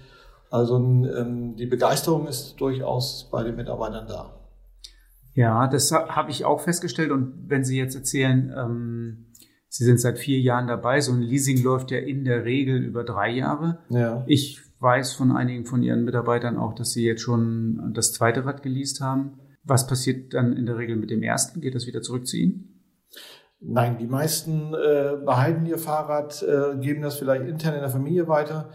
Also 0.50 0.76
ähm, 0.76 1.56
die 1.56 1.66
Begeisterung 1.66 2.26
ist 2.26 2.60
durchaus 2.60 3.28
bei 3.30 3.42
den 3.42 3.56
Mitarbeitern 3.56 4.06
da. 4.06 4.34
Ja, 5.34 5.66
das 5.66 5.90
habe 5.90 6.30
ich 6.30 6.44
auch 6.44 6.60
festgestellt. 6.60 7.10
Und 7.10 7.48
wenn 7.48 7.64
Sie 7.64 7.76
jetzt 7.76 7.96
erzählen, 7.96 8.54
ähm, 8.56 9.26
Sie 9.68 9.84
sind 9.84 9.98
seit 9.98 10.20
vier 10.20 10.38
Jahren 10.38 10.68
dabei, 10.68 11.00
so 11.00 11.12
ein 11.12 11.20
Leasing 11.20 11.60
läuft 11.60 11.90
ja 11.90 11.98
in 11.98 12.24
der 12.24 12.44
Regel 12.44 12.76
über 12.76 13.02
drei 13.02 13.30
Jahre. 13.30 13.80
Ja. 13.88 14.22
Ich 14.28 14.60
weiß 14.84 15.14
von 15.14 15.32
einigen 15.32 15.64
von 15.64 15.82
Ihren 15.82 16.04
Mitarbeitern 16.04 16.58
auch, 16.58 16.74
dass 16.74 16.92
Sie 16.92 17.04
jetzt 17.04 17.22
schon 17.22 17.92
das 17.94 18.12
zweite 18.12 18.44
Rad 18.44 18.62
geleast 18.62 19.00
haben. 19.00 19.40
Was 19.64 19.88
passiert 19.88 20.34
dann 20.34 20.52
in 20.52 20.66
der 20.66 20.76
Regel 20.76 20.94
mit 20.94 21.10
dem 21.10 21.24
ersten? 21.24 21.60
Geht 21.60 21.74
das 21.74 21.88
wieder 21.88 22.02
zurück 22.02 22.28
zu 22.28 22.36
Ihnen? 22.36 22.82
Nein, 23.60 23.96
die 23.98 24.06
meisten 24.06 24.74
äh, 24.74 25.16
behalten 25.24 25.64
ihr 25.64 25.78
Fahrrad, 25.78 26.42
äh, 26.42 26.76
geben 26.78 27.00
das 27.00 27.16
vielleicht 27.16 27.48
intern 27.48 27.74
in 27.74 27.80
der 27.80 27.88
Familie 27.88 28.28
weiter. 28.28 28.70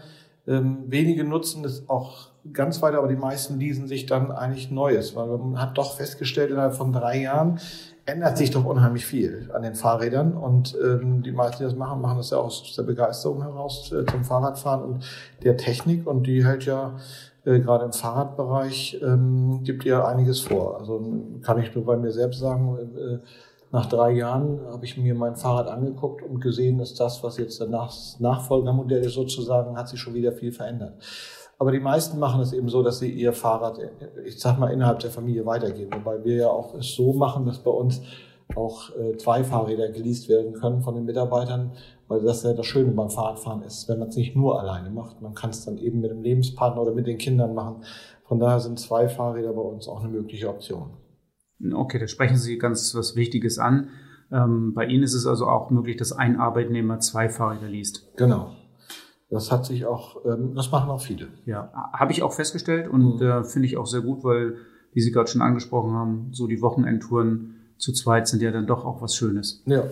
Ähm, 0.48 0.84
wenige 0.88 1.22
nutzen 1.22 1.64
es 1.64 1.88
auch 1.88 2.29
ganz 2.52 2.80
weiter, 2.82 2.98
aber 2.98 3.08
die 3.08 3.16
meisten 3.16 3.58
leasen 3.58 3.86
sich 3.86 4.06
dann 4.06 4.30
eigentlich 4.30 4.70
Neues, 4.70 5.14
weil 5.14 5.26
man 5.26 5.60
hat 5.60 5.76
doch 5.76 5.96
festgestellt, 5.96 6.50
innerhalb 6.50 6.74
von 6.74 6.92
drei 6.92 7.20
Jahren 7.20 7.60
ändert 8.06 8.38
sich 8.38 8.50
doch 8.50 8.64
unheimlich 8.64 9.06
viel 9.06 9.50
an 9.54 9.62
den 9.62 9.74
Fahrrädern 9.74 10.32
und 10.32 10.76
ähm, 10.82 11.22
die 11.22 11.32
meisten, 11.32 11.58
die 11.58 11.64
das 11.64 11.76
machen, 11.76 12.00
machen 12.00 12.18
das 12.18 12.30
ja 12.30 12.38
aus 12.38 12.74
der 12.76 12.82
Begeisterung 12.82 13.42
heraus 13.42 13.92
äh, 13.92 14.04
zum 14.06 14.24
Fahrradfahren 14.24 14.82
und 14.82 15.04
der 15.42 15.56
Technik 15.56 16.06
und 16.06 16.26
die 16.26 16.44
hält 16.44 16.64
ja 16.64 16.96
äh, 17.44 17.60
gerade 17.60 17.84
im 17.84 17.92
Fahrradbereich 17.92 19.00
ähm, 19.02 19.60
gibt 19.62 19.84
ja 19.84 20.06
einiges 20.06 20.40
vor. 20.40 20.78
Also 20.78 21.00
kann 21.42 21.60
ich 21.60 21.74
nur 21.74 21.84
bei 21.84 21.96
mir 21.96 22.10
selbst 22.10 22.40
sagen, 22.40 22.76
äh, 22.96 23.18
nach 23.72 23.86
drei 23.86 24.10
Jahren 24.10 24.60
habe 24.68 24.84
ich 24.84 24.96
mir 24.96 25.14
mein 25.14 25.36
Fahrrad 25.36 25.68
angeguckt 25.68 26.22
und 26.22 26.40
gesehen, 26.40 26.78
dass 26.78 26.94
das, 26.94 27.22
was 27.22 27.38
jetzt 27.38 27.60
das 27.60 28.16
Nachfolgermodell 28.18 29.04
ist 29.04 29.14
sozusagen, 29.14 29.76
hat 29.76 29.88
sich 29.88 30.00
schon 30.00 30.14
wieder 30.14 30.32
viel 30.32 30.50
verändert. 30.50 30.94
Aber 31.60 31.72
die 31.72 31.78
meisten 31.78 32.18
machen 32.18 32.40
es 32.40 32.54
eben 32.54 32.70
so, 32.70 32.82
dass 32.82 33.00
sie 33.00 33.10
ihr 33.10 33.34
Fahrrad, 33.34 33.78
ich 34.24 34.40
sag 34.40 34.58
mal, 34.58 34.72
innerhalb 34.72 35.00
der 35.00 35.10
Familie 35.10 35.44
weitergeben. 35.44 35.90
Wobei 35.92 36.24
wir 36.24 36.36
ja 36.36 36.48
auch 36.48 36.74
es 36.74 36.94
so 36.94 37.12
machen, 37.12 37.44
dass 37.44 37.58
bei 37.58 37.70
uns 37.70 38.00
auch 38.56 38.96
äh, 38.96 39.14
zwei 39.18 39.44
Fahrräder 39.44 39.90
geleast 39.90 40.30
werden 40.30 40.54
können 40.54 40.80
von 40.80 40.94
den 40.94 41.04
Mitarbeitern, 41.04 41.72
weil 42.08 42.22
das 42.22 42.44
ja 42.44 42.54
das 42.54 42.64
Schöne 42.64 42.92
beim 42.92 43.10
Fahrradfahren 43.10 43.60
ist, 43.62 43.90
wenn 43.90 43.98
man 43.98 44.08
es 44.08 44.16
nicht 44.16 44.34
nur 44.34 44.58
alleine 44.58 44.88
macht. 44.88 45.20
Man 45.20 45.34
kann 45.34 45.50
es 45.50 45.62
dann 45.62 45.76
eben 45.76 46.00
mit 46.00 46.10
dem 46.10 46.22
Lebenspartner 46.22 46.80
oder 46.80 46.94
mit 46.94 47.06
den 47.06 47.18
Kindern 47.18 47.52
machen. 47.52 47.84
Von 48.24 48.40
daher 48.40 48.60
sind 48.60 48.80
zwei 48.80 49.10
Fahrräder 49.10 49.52
bei 49.52 49.60
uns 49.60 49.86
auch 49.86 50.00
eine 50.02 50.08
mögliche 50.08 50.48
Option. 50.48 50.94
Okay, 51.74 51.98
da 51.98 52.06
sprechen 52.06 52.38
Sie 52.38 52.56
ganz 52.56 52.94
was 52.94 53.16
Wichtiges 53.16 53.58
an. 53.58 53.90
Ähm, 54.32 54.72
bei 54.72 54.86
Ihnen 54.86 55.02
ist 55.02 55.12
es 55.12 55.26
also 55.26 55.46
auch 55.46 55.68
möglich, 55.68 55.98
dass 55.98 56.12
ein 56.12 56.40
Arbeitnehmer 56.40 57.00
zwei 57.00 57.28
Fahrräder 57.28 57.68
liest. 57.68 58.16
Genau. 58.16 58.52
Das 59.30 59.52
hat 59.52 59.64
sich 59.64 59.86
auch, 59.86 60.24
ähm, 60.24 60.54
das 60.54 60.70
machen 60.70 60.90
auch 60.90 61.00
viele. 61.00 61.28
Ja, 61.46 61.72
habe 61.92 62.12
ich 62.12 62.22
auch 62.22 62.32
festgestellt 62.32 62.88
und 62.88 63.20
mhm. 63.20 63.22
äh, 63.22 63.44
finde 63.44 63.66
ich 63.66 63.76
auch 63.76 63.86
sehr 63.86 64.00
gut, 64.00 64.24
weil, 64.24 64.56
wie 64.92 65.00
Sie 65.00 65.12
gerade 65.12 65.30
schon 65.30 65.40
angesprochen 65.40 65.92
haben, 65.92 66.28
so 66.32 66.46
die 66.46 66.60
Wochenendtouren 66.60 67.54
zu 67.78 67.92
zweit 67.92 68.28
sind 68.28 68.42
ja 68.42 68.50
dann 68.50 68.66
doch 68.66 68.84
auch 68.84 69.00
was 69.00 69.14
Schönes. 69.14 69.62
Ja, 69.66 69.84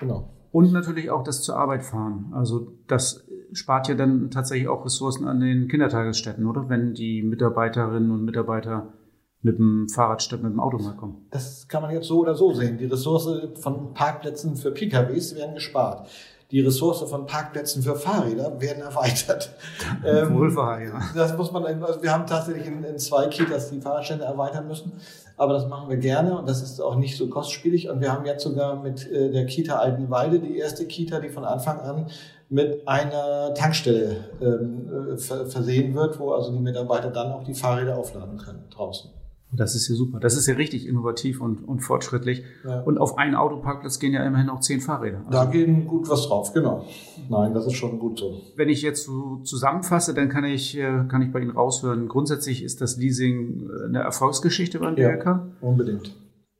genau. 0.00 0.30
Und 0.50 0.72
natürlich 0.72 1.10
auch 1.10 1.22
das 1.22 1.42
zur 1.42 1.56
Arbeit 1.56 1.84
fahren. 1.84 2.32
Also 2.32 2.72
das 2.86 3.26
spart 3.52 3.88
ja 3.88 3.94
dann 3.94 4.30
tatsächlich 4.30 4.68
auch 4.68 4.84
Ressourcen 4.84 5.26
an 5.26 5.40
den 5.40 5.68
Kindertagesstätten, 5.68 6.46
oder? 6.46 6.68
Wenn 6.68 6.94
die 6.94 7.22
Mitarbeiterinnen 7.22 8.10
und 8.10 8.24
Mitarbeiter 8.24 8.94
mit 9.42 9.58
dem 9.58 9.88
Fahrrad 9.88 10.22
statt 10.22 10.42
mit 10.42 10.52
dem 10.52 10.60
Auto 10.60 10.78
mal 10.78 10.96
kommen. 10.96 11.26
Das 11.30 11.68
kann 11.68 11.82
man 11.82 11.92
jetzt 11.92 12.06
so 12.06 12.20
oder 12.20 12.34
so 12.34 12.52
sehen. 12.52 12.78
Die 12.78 12.86
Ressource 12.86 13.28
von 13.60 13.94
Parkplätzen 13.94 14.56
für 14.56 14.72
PKWs 14.72 15.36
werden 15.36 15.54
gespart. 15.54 16.08
Die 16.52 16.60
Ressource 16.60 17.02
von 17.10 17.26
Parkplätzen 17.26 17.82
für 17.82 17.96
Fahrräder 17.96 18.60
werden 18.60 18.82
erweitert. 18.82 19.50
ähm, 20.06 20.38
Wohlfahr, 20.38 20.80
ja. 20.80 21.00
Das 21.14 21.36
muss 21.36 21.50
man, 21.50 21.64
also 21.64 22.02
wir 22.02 22.12
haben 22.12 22.26
tatsächlich 22.26 22.66
in, 22.66 22.84
in 22.84 22.98
zwei 22.98 23.26
Kitas 23.26 23.70
die 23.70 23.80
Fahrradstände 23.80 24.24
erweitern 24.24 24.68
müssen. 24.68 24.92
Aber 25.36 25.54
das 25.54 25.66
machen 25.66 25.88
wir 25.88 25.96
gerne 25.96 26.38
und 26.38 26.48
das 26.48 26.62
ist 26.62 26.80
auch 26.80 26.94
nicht 26.94 27.16
so 27.16 27.28
kostspielig. 27.28 27.90
Und 27.90 28.00
wir 28.00 28.12
haben 28.12 28.24
jetzt 28.24 28.44
sogar 28.44 28.80
mit 28.80 29.10
äh, 29.10 29.30
der 29.30 29.46
Kita 29.46 29.78
Altenwalde 29.78 30.38
die 30.38 30.56
erste 30.56 30.86
Kita, 30.86 31.18
die 31.18 31.30
von 31.30 31.44
Anfang 31.44 31.80
an 31.80 32.06
mit 32.48 32.86
einer 32.86 33.52
Tankstelle 33.54 34.16
ähm, 34.40 35.14
äh, 35.14 35.16
versehen 35.16 35.94
wird, 35.94 36.20
wo 36.20 36.32
also 36.32 36.52
die 36.52 36.60
Mitarbeiter 36.60 37.10
dann 37.10 37.32
auch 37.32 37.42
die 37.42 37.54
Fahrräder 37.54 37.98
aufladen 37.98 38.38
können 38.38 38.64
draußen. 38.70 39.10
Das 39.56 39.74
ist 39.74 39.88
ja 39.88 39.94
super. 39.94 40.20
Das 40.20 40.36
ist 40.36 40.46
ja 40.46 40.54
richtig 40.54 40.86
innovativ 40.86 41.40
und, 41.40 41.66
und 41.66 41.80
fortschrittlich. 41.80 42.44
Ja. 42.64 42.80
Und 42.80 42.98
auf 42.98 43.18
einen 43.18 43.34
Autoparkplatz 43.34 43.98
gehen 43.98 44.12
ja 44.12 44.24
immerhin 44.24 44.48
auch 44.48 44.60
zehn 44.60 44.80
Fahrräder. 44.80 45.18
Also 45.26 45.30
da 45.30 45.44
gehen 45.46 45.86
gut 45.86 46.08
was 46.08 46.26
drauf, 46.28 46.52
genau. 46.52 46.84
Nein, 47.28 47.54
das 47.54 47.66
ist 47.66 47.74
schon 47.74 47.98
gut 47.98 48.18
so. 48.18 48.40
Wenn 48.56 48.68
ich 48.68 48.82
jetzt 48.82 49.04
so 49.04 49.36
zusammenfasse, 49.42 50.14
dann 50.14 50.28
kann 50.28 50.44
ich, 50.44 50.76
äh, 50.76 51.04
kann 51.08 51.22
ich 51.22 51.32
bei 51.32 51.40
Ihnen 51.40 51.50
raushören, 51.50 52.08
grundsätzlich 52.08 52.62
ist 52.62 52.80
das 52.80 52.96
Leasing 52.96 53.68
äh, 53.70 53.84
eine 53.86 54.00
Erfolgsgeschichte 54.00 54.78
beim 54.78 54.94
BRK. 54.94 55.24
Ja, 55.24 55.48
unbedingt. 55.60 56.14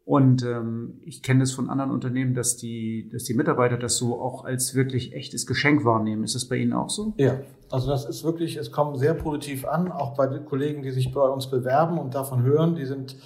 Und 0.06 0.44
ähm, 0.44 1.00
ich 1.04 1.20
kenne 1.20 1.40
das 1.40 1.50
von 1.50 1.68
anderen 1.68 1.90
Unternehmen, 1.90 2.32
dass 2.32 2.56
die, 2.56 3.08
dass 3.10 3.24
die 3.24 3.34
Mitarbeiter 3.34 3.76
das 3.76 3.96
so 3.96 4.20
auch 4.20 4.44
als 4.44 4.76
wirklich 4.76 5.14
echtes 5.14 5.48
Geschenk 5.48 5.84
wahrnehmen. 5.84 6.22
Ist 6.22 6.36
das 6.36 6.44
bei 6.44 6.58
Ihnen 6.58 6.74
auch 6.74 6.90
so? 6.90 7.12
Ja, 7.16 7.40
also 7.72 7.88
das 7.88 8.04
ist 8.04 8.22
wirklich, 8.22 8.56
es 8.56 8.70
kommt 8.70 8.98
sehr 9.00 9.14
positiv 9.14 9.66
an, 9.66 9.90
auch 9.90 10.14
bei 10.14 10.28
den 10.28 10.44
Kollegen, 10.44 10.84
die 10.84 10.92
sich 10.92 11.12
bei 11.12 11.28
uns 11.28 11.50
bewerben 11.50 11.98
und 11.98 12.14
davon 12.14 12.44
hören. 12.44 12.76
Die 12.76 12.84
sind, 12.84 13.16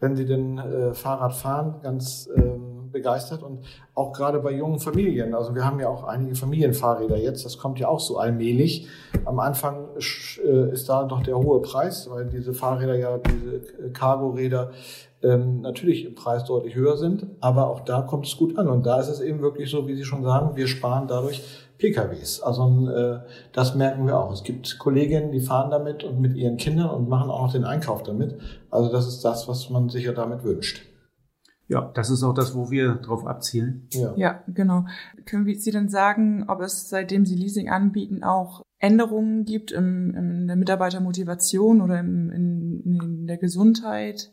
wenn 0.00 0.16
sie 0.16 0.24
denn 0.24 0.56
äh, 0.56 0.94
Fahrrad 0.94 1.34
fahren, 1.34 1.74
ganz 1.82 2.26
ähm, 2.34 2.90
begeistert 2.90 3.42
und 3.42 3.60
auch 3.94 4.14
gerade 4.14 4.40
bei 4.40 4.52
jungen 4.52 4.78
Familien. 4.78 5.34
Also 5.34 5.54
wir 5.54 5.66
haben 5.66 5.78
ja 5.78 5.90
auch 5.90 6.04
einige 6.04 6.34
Familienfahrräder 6.34 7.18
jetzt. 7.18 7.44
Das 7.44 7.58
kommt 7.58 7.78
ja 7.78 7.88
auch 7.88 8.00
so 8.00 8.16
allmählich. 8.16 8.88
Am 9.26 9.40
Anfang 9.40 9.88
äh, 9.98 10.72
ist 10.72 10.88
da 10.88 11.04
doch 11.04 11.22
der 11.22 11.36
hohe 11.36 11.60
Preis, 11.60 12.08
weil 12.10 12.30
diese 12.30 12.54
Fahrräder 12.54 12.96
ja, 12.96 13.18
diese 13.18 13.90
Cargo-Räder 13.92 14.70
ähm, 15.22 15.60
natürlich 15.60 16.06
im 16.06 16.14
Preis 16.14 16.44
deutlich 16.44 16.74
höher 16.74 16.96
sind, 16.96 17.26
aber 17.40 17.68
auch 17.68 17.80
da 17.80 18.02
kommt 18.02 18.26
es 18.26 18.36
gut 18.36 18.58
an. 18.58 18.68
Und 18.68 18.86
da 18.86 19.00
ist 19.00 19.08
es 19.08 19.20
eben 19.20 19.40
wirklich 19.40 19.70
so, 19.70 19.86
wie 19.86 19.94
Sie 19.94 20.04
schon 20.04 20.22
sagen, 20.22 20.56
wir 20.56 20.66
sparen 20.66 21.08
dadurch 21.08 21.42
PKWs. 21.78 22.40
Also 22.42 22.88
äh, 22.90 23.20
das 23.52 23.74
merken 23.74 24.06
wir 24.06 24.18
auch. 24.18 24.32
Es 24.32 24.44
gibt 24.44 24.78
Kolleginnen, 24.78 25.32
die 25.32 25.40
fahren 25.40 25.70
damit 25.70 26.04
und 26.04 26.20
mit 26.20 26.36
ihren 26.36 26.56
Kindern 26.56 26.90
und 26.90 27.08
machen 27.08 27.30
auch 27.30 27.46
noch 27.46 27.52
den 27.52 27.64
Einkauf 27.64 28.02
damit. 28.02 28.38
Also 28.70 28.90
das 28.90 29.06
ist 29.06 29.24
das, 29.24 29.48
was 29.48 29.70
man 29.70 29.88
sich 29.88 30.04
ja 30.04 30.12
damit 30.12 30.44
wünscht. 30.44 30.86
Ja, 31.68 31.88
das 31.94 32.10
ist 32.10 32.24
auch 32.24 32.34
das, 32.34 32.56
wo 32.56 32.70
wir 32.70 32.96
drauf 32.96 33.26
abzielen. 33.26 33.86
Ja, 33.92 34.12
ja 34.16 34.42
genau. 34.48 34.86
Können 35.24 35.46
Sie 35.54 35.70
denn 35.70 35.88
sagen, 35.88 36.44
ob 36.48 36.60
es 36.60 36.88
seitdem 36.88 37.24
Sie 37.24 37.36
Leasing 37.36 37.70
anbieten 37.70 38.24
auch 38.24 38.62
Änderungen 38.80 39.44
gibt 39.44 39.70
im, 39.70 40.14
in 40.14 40.46
der 40.48 40.56
Mitarbeitermotivation 40.56 41.80
oder 41.80 42.00
im, 42.00 42.30
in, 42.30 42.80
in 43.00 43.26
der 43.28 43.38
Gesundheit? 43.38 44.32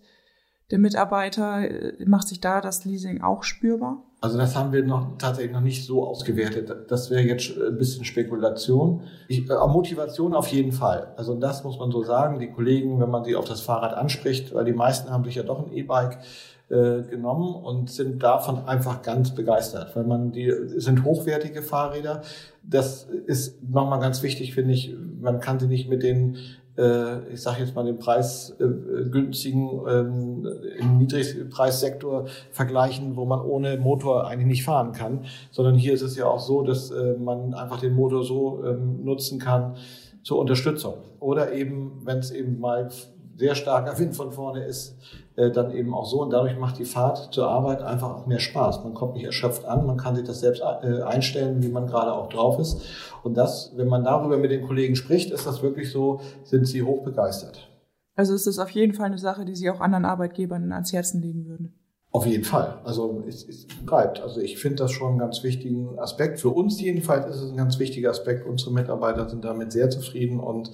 Der 0.72 0.80
Mitarbeiter? 0.80 1.70
Äh, 1.70 2.06
macht 2.06 2.28
sich 2.28 2.40
da 2.40 2.62
das 2.62 2.86
Leasing 2.86 3.22
auch 3.22 3.44
spürbar? 3.44 4.04
Also 4.20 4.38
das 4.38 4.56
haben 4.56 4.72
wir 4.72 4.84
noch 4.84 5.18
tatsächlich 5.20 5.54
noch 5.54 5.62
nicht 5.62 5.86
so 5.86 6.06
ausgewertet. 6.06 6.72
Das 6.90 7.12
wäre 7.12 7.22
jetzt 7.22 7.52
ein 7.56 7.78
bisschen 7.78 8.04
Spekulation. 8.04 9.02
Ich, 9.28 9.48
äh, 9.50 9.68
Motivation 9.68 10.34
auf 10.34 10.48
jeden 10.48 10.72
Fall. 10.72 11.14
Also 11.18 11.36
das 11.36 11.64
muss 11.64 11.78
man 11.78 11.92
so 11.92 12.04
sagen. 12.04 12.40
Die 12.40 12.50
Kollegen, 12.50 13.00
wenn 13.00 13.12
man 13.12 13.24
sie 13.24 13.36
auf 13.36 13.46
das 13.46 13.62
Fahrrad 13.62 13.94
anspricht, 13.94 14.54
weil 14.54 14.66
die 14.66 14.74
meisten 14.74 15.12
haben 15.12 15.24
sich 15.24 15.36
ja 15.36 15.44
doch 15.44 15.66
ein 15.66 15.72
E-Bike 15.72 16.18
äh, 16.70 17.04
genommen 17.04 17.56
und 17.56 17.90
sind 17.90 18.24
davon 18.24 18.66
einfach 18.68 19.02
ganz 19.02 19.34
begeistert, 19.34 19.96
weil 19.96 20.04
man 20.04 20.32
die 20.34 20.52
sind 20.76 21.06
hochwertige 21.06 21.62
Fahrräder. 21.62 22.24
Das 22.64 23.04
ist 23.04 23.64
nochmal 23.64 24.00
ganz 24.00 24.22
wichtig, 24.24 24.54
finde 24.54 24.74
ich. 24.74 24.94
Man 25.22 25.40
kann 25.40 25.60
sie 25.60 25.68
nicht 25.68 25.90
mit 25.90 26.04
den 26.04 26.38
äh, 26.78 27.34
ich 27.34 27.42
sage 27.42 27.62
jetzt 27.62 27.76
mal 27.76 27.84
den 27.84 27.98
preisgünstigen 27.98 29.88
äh, 29.88 30.00
ähm, 30.00 30.48
im 30.80 30.98
Niedrigpreissektor 31.00 32.26
vergleichen, 32.52 33.16
wo 33.16 33.26
man 33.26 33.42
ohne 33.42 33.78
Motor 33.78 34.28
eigentlich 34.28 34.48
nicht 34.48 34.64
fahren 34.64 34.92
kann, 34.92 35.26
sondern 35.52 35.76
hier 35.76 35.94
ist 35.94 36.02
es 36.02 36.16
ja 36.16 36.26
auch 36.26 36.40
so, 36.40 36.62
dass 36.62 36.92
äh, 36.92 37.14
man 37.14 37.54
einfach 37.54 37.80
den 37.80 37.94
Motor 37.94 38.24
so 38.24 38.64
ähm, 38.66 39.04
nutzen 39.04 39.40
kann 39.40 39.76
zur 40.24 40.40
Unterstützung. 40.40 40.96
Oder 41.20 41.54
eben, 41.54 42.02
wenn 42.04 42.20
es 42.20 42.32
eben 42.32 42.60
mal 42.60 42.90
sehr 43.38 43.56
starker 43.56 43.98
Wind 44.00 44.16
von 44.16 44.32
vorne 44.32 44.66
ist, 44.66 44.96
äh, 45.36 45.52
dann 45.52 45.72
eben 45.72 45.94
auch 45.94 46.06
so. 46.06 46.22
Und 46.22 46.32
dadurch 46.32 46.58
macht 46.58 46.80
die 46.80 46.86
Fahrt 46.86 47.34
zur 47.34 47.48
Arbeit 47.48 47.82
einfach 47.82 48.16
auch 48.16 48.26
mehr 48.26 48.40
Spaß. 48.40 48.84
Man 48.84 48.94
kommt 48.94 49.14
nicht 49.14 49.26
erschöpft 49.26 49.66
an, 49.66 49.86
man 49.86 49.98
kann 49.98 50.16
sich 50.16 50.26
das 50.26 50.40
selbst 50.40 50.62
äh, 50.62 51.04
einstellen, 51.04 51.62
wie 51.62 51.70
man 51.70 51.88
gerade 51.88 52.14
auch 52.14 52.30
drauf 52.30 52.60
ist. 52.60 52.82
Und 53.24 53.36
das, 53.36 53.72
wenn 53.76 53.88
man 53.88 54.04
darüber 54.04 54.38
mit 54.38 54.52
den 54.52 54.66
Kollegen 54.66 54.96
spricht, 54.96 55.32
ist 55.32 55.46
das 55.46 55.62
wirklich 55.62 55.92
so, 55.92 56.20
sind 56.44 56.66
sie 56.66 56.82
hoch 56.82 57.04
begeistert. 57.04 57.70
Also 58.16 58.34
ist 58.34 58.48
das 58.48 58.58
auf 58.58 58.72
jeden 58.72 58.94
Fall 58.94 59.06
eine 59.06 59.20
Sache, 59.20 59.46
die 59.46 59.56
Sie 59.56 59.70
auch 59.70 59.80
anderen 59.80 60.06
Arbeitgebern 60.06 60.72
ans 60.72 60.92
Herzen 60.92 61.22
legen 61.22 61.46
würden? 61.46 61.74
Auf 62.12 62.26
jeden 62.26 62.46
Fall. 62.46 62.80
Also 62.84 63.24
es, 63.28 63.48
es 63.48 63.68
bleibt. 63.86 64.22
Also 64.22 64.40
ich 64.40 64.58
finde 64.58 64.78
das 64.78 64.92
schon 64.92 65.10
einen 65.10 65.20
ganz 65.20 65.44
wichtigen 65.44 66.00
Aspekt. 66.00 66.40
Für 66.40 66.50
uns 66.50 66.80
jedenfalls 66.80 67.28
ist 67.28 67.42
es 67.42 67.52
ein 67.52 67.58
ganz 67.58 67.80
wichtiger 67.80 68.10
Aspekt. 68.10 68.46
Unsere 68.46 68.74
Mitarbeiter 68.74 69.30
sind 69.30 69.44
damit 69.44 69.72
sehr 69.72 69.90
zufrieden 69.90 70.40
und 70.40 70.72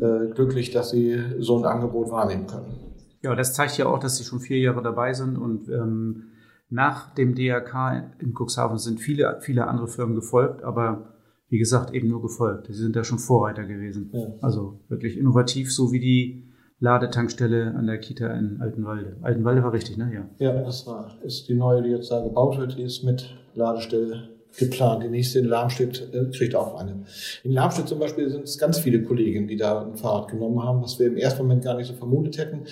äh, 0.00 0.28
glücklich, 0.34 0.70
dass 0.70 0.90
sie 0.90 1.20
so 1.38 1.58
ein 1.58 1.64
Angebot 1.64 2.10
wahrnehmen 2.10 2.46
können. 2.46 2.94
Ja, 3.22 3.34
das 3.34 3.54
zeigt 3.54 3.78
ja 3.78 3.86
auch, 3.86 3.98
dass 3.98 4.18
sie 4.18 4.24
schon 4.24 4.40
vier 4.40 4.58
Jahre 4.58 4.82
dabei 4.82 5.14
sind 5.14 5.38
und 5.38 5.68
ähm, 5.70 6.24
nach 6.68 7.14
dem 7.14 7.34
DRK 7.34 8.12
in 8.18 8.34
Cuxhaven 8.34 8.78
sind 8.78 9.00
viele, 9.00 9.38
viele 9.40 9.66
andere 9.66 9.88
Firmen 9.88 10.14
gefolgt, 10.14 10.62
aber 10.62 11.14
wie 11.48 11.58
gesagt, 11.58 11.94
eben 11.94 12.08
nur 12.08 12.20
gefolgt. 12.20 12.66
Sie 12.66 12.74
sind 12.74 12.96
da 12.96 13.04
schon 13.04 13.18
Vorreiter 13.18 13.64
gewesen. 13.64 14.10
Ja. 14.12 14.26
Also 14.42 14.80
wirklich 14.88 15.16
innovativ, 15.16 15.72
so 15.72 15.92
wie 15.92 16.00
die 16.00 16.53
Ladetankstelle 16.84 17.74
an 17.74 17.86
der 17.86 17.98
Kita 17.98 18.26
in 18.28 18.60
Altenwalde. 18.60 19.16
Altenwalde 19.22 19.62
war 19.62 19.72
richtig, 19.72 19.96
ne? 19.96 20.10
Ja. 20.14 20.52
Ja, 20.52 20.62
das 20.62 20.86
war, 20.86 21.16
ist 21.24 21.48
die 21.48 21.54
neue, 21.54 21.82
die 21.82 21.90
jetzt 21.90 22.10
da 22.10 22.22
gebaut 22.22 22.58
wird, 22.58 22.78
die 22.78 22.82
ist 22.82 23.02
mit 23.02 23.34
Ladestelle 23.54 24.28
geplant. 24.58 25.02
Die 25.02 25.08
nächste 25.08 25.40
in 25.40 25.46
Lamstedt 25.46 26.10
äh, 26.12 26.30
kriegt 26.30 26.54
auch 26.54 26.78
eine. 26.78 27.04
In 27.42 27.52
Lamstedt 27.52 27.88
zum 27.88 27.98
Beispiel 27.98 28.30
sind 28.30 28.44
es 28.44 28.58
ganz 28.58 28.78
viele 28.78 29.02
Kollegen, 29.02 29.48
die 29.48 29.56
da 29.56 29.82
ein 29.82 29.96
Fahrrad 29.96 30.28
genommen 30.28 30.62
haben, 30.62 30.82
was 30.82 30.98
wir 30.98 31.08
im 31.08 31.16
ersten 31.16 31.42
Moment 31.42 31.64
gar 31.64 31.76
nicht 31.76 31.88
so 31.88 31.94
vermutet 31.94 32.38
hätten 32.38 32.64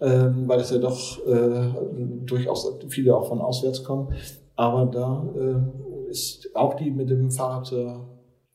ähm, 0.00 0.48
weil 0.48 0.60
es 0.60 0.70
ja 0.70 0.78
doch 0.78 1.26
äh, 1.26 1.72
durchaus 2.24 2.78
viele 2.88 3.14
auch 3.14 3.28
von 3.28 3.40
auswärts 3.40 3.84
kommen. 3.84 4.14
Aber 4.56 4.86
da 4.86 5.26
äh, 5.36 6.10
ist 6.10 6.54
auch 6.54 6.74
die 6.74 6.90
mit 6.90 7.10
dem 7.10 7.30
Fahrrad 7.30 7.66
zur 7.66 8.08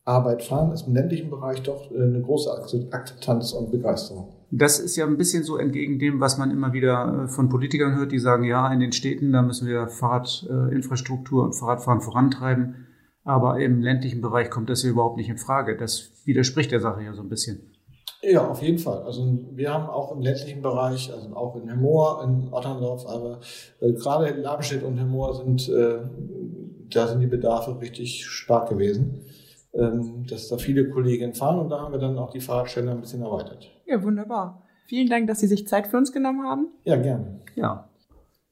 Arbeit 0.04 0.44
fahren, 0.44 0.72
ist 0.72 0.88
im 0.88 0.94
ländlichen 0.94 1.30
Bereich 1.30 1.62
doch 1.64 1.92
äh, 1.92 1.96
eine 1.96 2.22
große 2.22 2.52
Akzeptanz 2.92 3.54
und 3.54 3.72
Begeisterung. 3.72 4.35
Das 4.52 4.80
ist 4.80 4.96
ja 4.96 5.06
ein 5.06 5.18
bisschen 5.18 5.44
so 5.44 5.58
entgegen 5.58 6.00
dem, 6.00 6.20
was 6.20 6.38
man 6.38 6.52
immer 6.52 6.74
wieder 6.74 7.24
äh, 7.24 7.28
von 7.28 7.50
Politikern 7.50 7.96
hört, 7.96 8.12
die 8.12 8.20
sagen, 8.20 8.44
ja, 8.44 8.72
in 8.72 8.80
den 8.80 8.92
Städten, 8.92 9.32
da 9.32 9.42
müssen 9.42 9.68
wir 9.68 9.88
Fahrradinfrastruktur 9.88 11.44
und 11.44 11.54
Fahrradfahren 11.54 12.02
vorantreiben. 12.02 12.88
Aber 13.24 13.60
im 13.60 13.82
ländlichen 13.82 14.22
Bereich 14.22 14.52
kommt 14.52 14.70
das 14.70 14.84
ja 14.84 14.90
überhaupt 14.92 15.18
nicht 15.18 15.30
in 15.30 15.38
Frage. 15.38 15.78
Das 15.78 16.12
widerspricht 16.26 16.72
der 16.72 16.80
Sache 16.80 17.04
ja 17.04 17.14
so 17.14 17.22
ein 17.22 17.30
bisschen. 17.30 17.76
Ja, 18.22 18.48
auf 18.48 18.62
jeden 18.62 18.80
Fall. 18.80 19.04
Also 19.04 19.28
wir 19.52 19.74
haben 19.74 19.88
auch 19.88 20.12
im 20.12 20.22
ländlichen 20.22 20.62
Bereich, 20.62 21.12
also 21.14 21.36
auch 21.36 21.56
in 21.56 21.68
Hemmoor, 21.68 22.24
in 22.24 22.52
Otterndorf, 22.52 23.06
aber 23.08 23.40
äh, 23.82 23.94
gerade 23.94 24.28
in 24.28 24.42
Labenstedt 24.42 24.84
und 24.84 24.98
Hemmoor 24.98 25.36
sind, 25.36 25.70
äh, 25.70 26.00
da 26.90 27.08
sind 27.08 27.20
die 27.20 27.28
Bedarfe 27.28 27.80
richtig 27.80 28.26
stark 28.26 28.70
gewesen, 28.70 29.22
dass 29.76 30.48
da 30.48 30.58
viele 30.58 30.90
Kolleginnen 30.90 31.34
fahren 31.34 31.60
und 31.60 31.70
da 31.70 31.82
haben 31.82 31.92
wir 31.92 32.00
dann 32.00 32.18
auch 32.18 32.32
die 32.32 32.40
Fahrradstelle 32.40 32.92
ein 32.92 33.02
bisschen 33.02 33.22
erweitert. 33.22 33.70
Ja, 33.86 34.02
wunderbar. 34.02 34.64
Vielen 34.88 35.10
Dank, 35.10 35.28
dass 35.28 35.40
Sie 35.40 35.48
sich 35.48 35.68
Zeit 35.68 35.88
für 35.88 35.98
uns 35.98 36.12
genommen 36.12 36.48
haben. 36.48 36.68
Ja, 36.84 36.96
gerne. 36.96 37.42
Ja, 37.56 37.90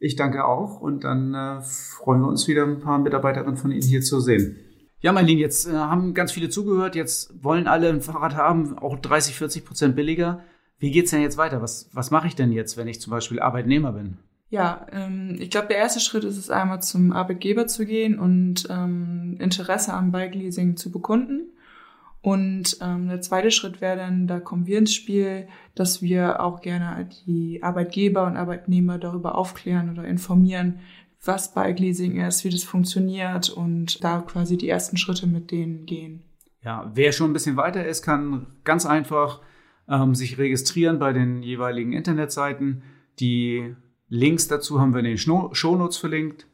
ich 0.05 0.17
danke 0.17 0.43
auch 0.43 0.81
und 0.81 1.05
dann 1.05 1.33
äh, 1.33 1.62
freuen 1.62 2.19
wir 2.21 2.27
uns 2.27 2.45
wieder 2.49 2.63
ein 2.63 2.79
paar 2.79 2.99
Mitarbeiterinnen 2.99 3.55
von 3.55 3.71
Ihnen 3.71 3.83
hier 3.83 4.01
zu 4.01 4.19
sehen. 4.19 4.57
Ja, 4.99 5.13
mein 5.13 5.25
Lieben, 5.25 5.39
jetzt 5.39 5.65
äh, 5.65 5.71
haben 5.71 6.13
ganz 6.13 6.33
viele 6.33 6.49
zugehört. 6.49 6.95
Jetzt 6.95 7.41
wollen 7.41 7.67
alle 7.67 7.88
ein 7.88 8.01
Fahrrad 8.01 8.36
haben, 8.36 8.77
auch 8.77 8.97
30, 8.97 9.36
40 9.36 9.63
Prozent 9.63 9.95
billiger. 9.95 10.41
Wie 10.77 10.91
geht's 10.91 11.12
denn 11.12 11.21
jetzt 11.21 11.38
weiter? 11.38 11.62
Was, 11.62 11.89
was 11.93 12.12
mache 12.12 12.27
ich 12.27 12.36
denn 12.36 12.51
jetzt, 12.51 12.75
wenn 12.75 12.89
ich 12.89 12.99
zum 12.99 13.12
Beispiel 13.12 13.39
Arbeitnehmer 13.39 13.93
bin? 13.93 14.17
Ja, 14.53 14.85
ähm, 14.91 15.35
ich 15.39 15.49
glaube, 15.49 15.69
der 15.69 15.77
erste 15.77 15.99
Schritt 15.99 16.23
ist 16.23 16.37
es 16.37 16.51
einmal 16.51 16.79
zum 16.79 17.11
Arbeitgeber 17.11 17.65
zu 17.65 17.87
gehen 17.87 18.19
und 18.19 18.67
ähm, 18.69 19.35
Interesse 19.39 19.91
am 19.95 20.11
Bike 20.11 20.35
Leasing 20.35 20.77
zu 20.77 20.91
bekunden. 20.91 21.49
Und 22.21 22.77
ähm, 22.79 23.07
der 23.07 23.19
zweite 23.21 23.49
Schritt 23.49 23.81
wäre 23.81 23.97
dann, 23.97 24.27
da 24.27 24.39
kommen 24.39 24.67
wir 24.67 24.77
ins 24.77 24.93
Spiel, 24.93 25.47
dass 25.73 26.03
wir 26.03 26.39
auch 26.39 26.61
gerne 26.61 27.09
die 27.25 27.63
Arbeitgeber 27.63 28.27
und 28.27 28.37
Arbeitnehmer 28.37 28.99
darüber 28.99 29.39
aufklären 29.39 29.89
oder 29.89 30.05
informieren, 30.05 30.81
was 31.25 31.55
Bike 31.55 31.79
Leasing 31.79 32.21
ist, 32.21 32.43
wie 32.43 32.51
das 32.51 32.63
funktioniert 32.63 33.49
und 33.49 34.03
da 34.03 34.21
quasi 34.21 34.55
die 34.55 34.69
ersten 34.69 34.97
Schritte 34.97 35.25
mit 35.25 35.49
denen 35.49 35.87
gehen. 35.87 36.21
Ja, 36.61 36.91
wer 36.93 37.11
schon 37.11 37.31
ein 37.31 37.33
bisschen 37.33 37.57
weiter 37.57 37.83
ist, 37.87 38.03
kann 38.03 38.45
ganz 38.63 38.85
einfach 38.85 39.41
ähm, 39.89 40.13
sich 40.13 40.37
registrieren 40.37 40.99
bei 40.99 41.11
den 41.11 41.41
jeweiligen 41.41 41.93
Internetseiten. 41.93 42.83
Die 43.19 43.75
Links 44.09 44.47
dazu 44.47 44.79
haben 44.79 44.93
wir 44.93 44.99
in 44.99 45.05
den 45.05 45.17
Shownotes 45.17 45.97
verlinkt. 45.97 46.47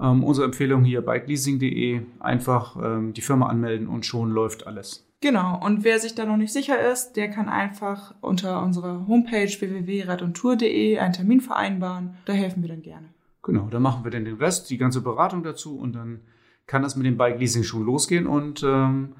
Ähm, 0.00 0.24
unsere 0.24 0.46
Empfehlung 0.46 0.84
hier 0.84 1.02
bikeleasing.de, 1.02 2.02
einfach 2.20 2.76
ähm, 2.82 3.12
die 3.12 3.20
Firma 3.20 3.48
anmelden 3.48 3.86
und 3.86 4.06
schon 4.06 4.30
läuft 4.30 4.66
alles. 4.66 5.06
Genau, 5.20 5.60
und 5.62 5.84
wer 5.84 5.98
sich 5.98 6.14
da 6.14 6.24
noch 6.24 6.38
nicht 6.38 6.52
sicher 6.52 6.80
ist, 6.90 7.12
der 7.12 7.28
kann 7.28 7.50
einfach 7.50 8.14
unter 8.22 8.62
unserer 8.62 9.06
Homepage 9.06 9.50
www.radundtour.de 9.50 10.98
einen 10.98 11.12
Termin 11.12 11.42
vereinbaren. 11.42 12.16
Da 12.24 12.32
helfen 12.32 12.62
wir 12.62 12.70
dann 12.70 12.80
gerne. 12.80 13.08
Genau, 13.42 13.68
da 13.70 13.80
machen 13.80 14.04
wir 14.04 14.10
dann 14.10 14.24
den 14.24 14.36
Rest, 14.36 14.70
die 14.70 14.78
ganze 14.78 15.02
Beratung 15.02 15.42
dazu 15.42 15.78
und 15.78 15.94
dann 15.94 16.20
kann 16.66 16.82
das 16.82 16.96
mit 16.96 17.04
dem 17.04 17.18
Bike 17.18 17.38
Leasing 17.38 17.64
schon 17.64 17.84
losgehen 17.84 18.26
und 18.26 18.62
ähm, 18.62 19.14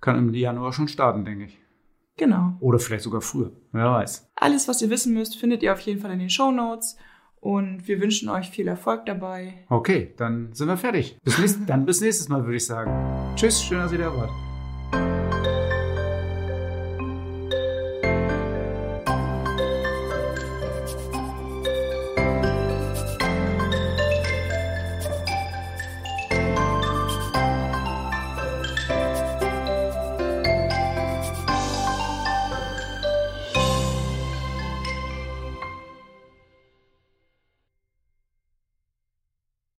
kann 0.00 0.18
im 0.18 0.34
Januar 0.34 0.72
schon 0.74 0.88
starten, 0.88 1.24
denke 1.24 1.44
ich. 1.44 1.58
Genau. 2.18 2.56
Oder 2.60 2.78
vielleicht 2.78 3.04
sogar 3.04 3.20
früher. 3.20 3.52
Wer 3.72 3.90
weiß. 3.90 4.30
Alles, 4.36 4.68
was 4.68 4.82
ihr 4.82 4.90
wissen 4.90 5.14
müsst, 5.14 5.36
findet 5.36 5.62
ihr 5.62 5.72
auf 5.72 5.80
jeden 5.80 6.00
Fall 6.00 6.10
in 6.10 6.18
den 6.18 6.30
Show 6.30 6.50
Notes. 6.50 6.96
Und 7.46 7.86
wir 7.86 8.00
wünschen 8.00 8.28
euch 8.28 8.50
viel 8.50 8.66
Erfolg 8.66 9.06
dabei. 9.06 9.54
Okay, 9.68 10.12
dann 10.16 10.52
sind 10.52 10.66
wir 10.66 10.76
fertig. 10.76 11.16
Bis 11.22 11.38
nächst, 11.38 11.60
dann 11.68 11.86
bis 11.86 12.00
nächstes 12.00 12.28
Mal, 12.28 12.42
würde 12.42 12.56
ich 12.56 12.66
sagen. 12.66 12.90
Tschüss, 13.36 13.62
schön, 13.62 13.78
dass 13.78 13.92
ihr 13.92 13.98
da 13.98 14.12
wart. 14.12 14.45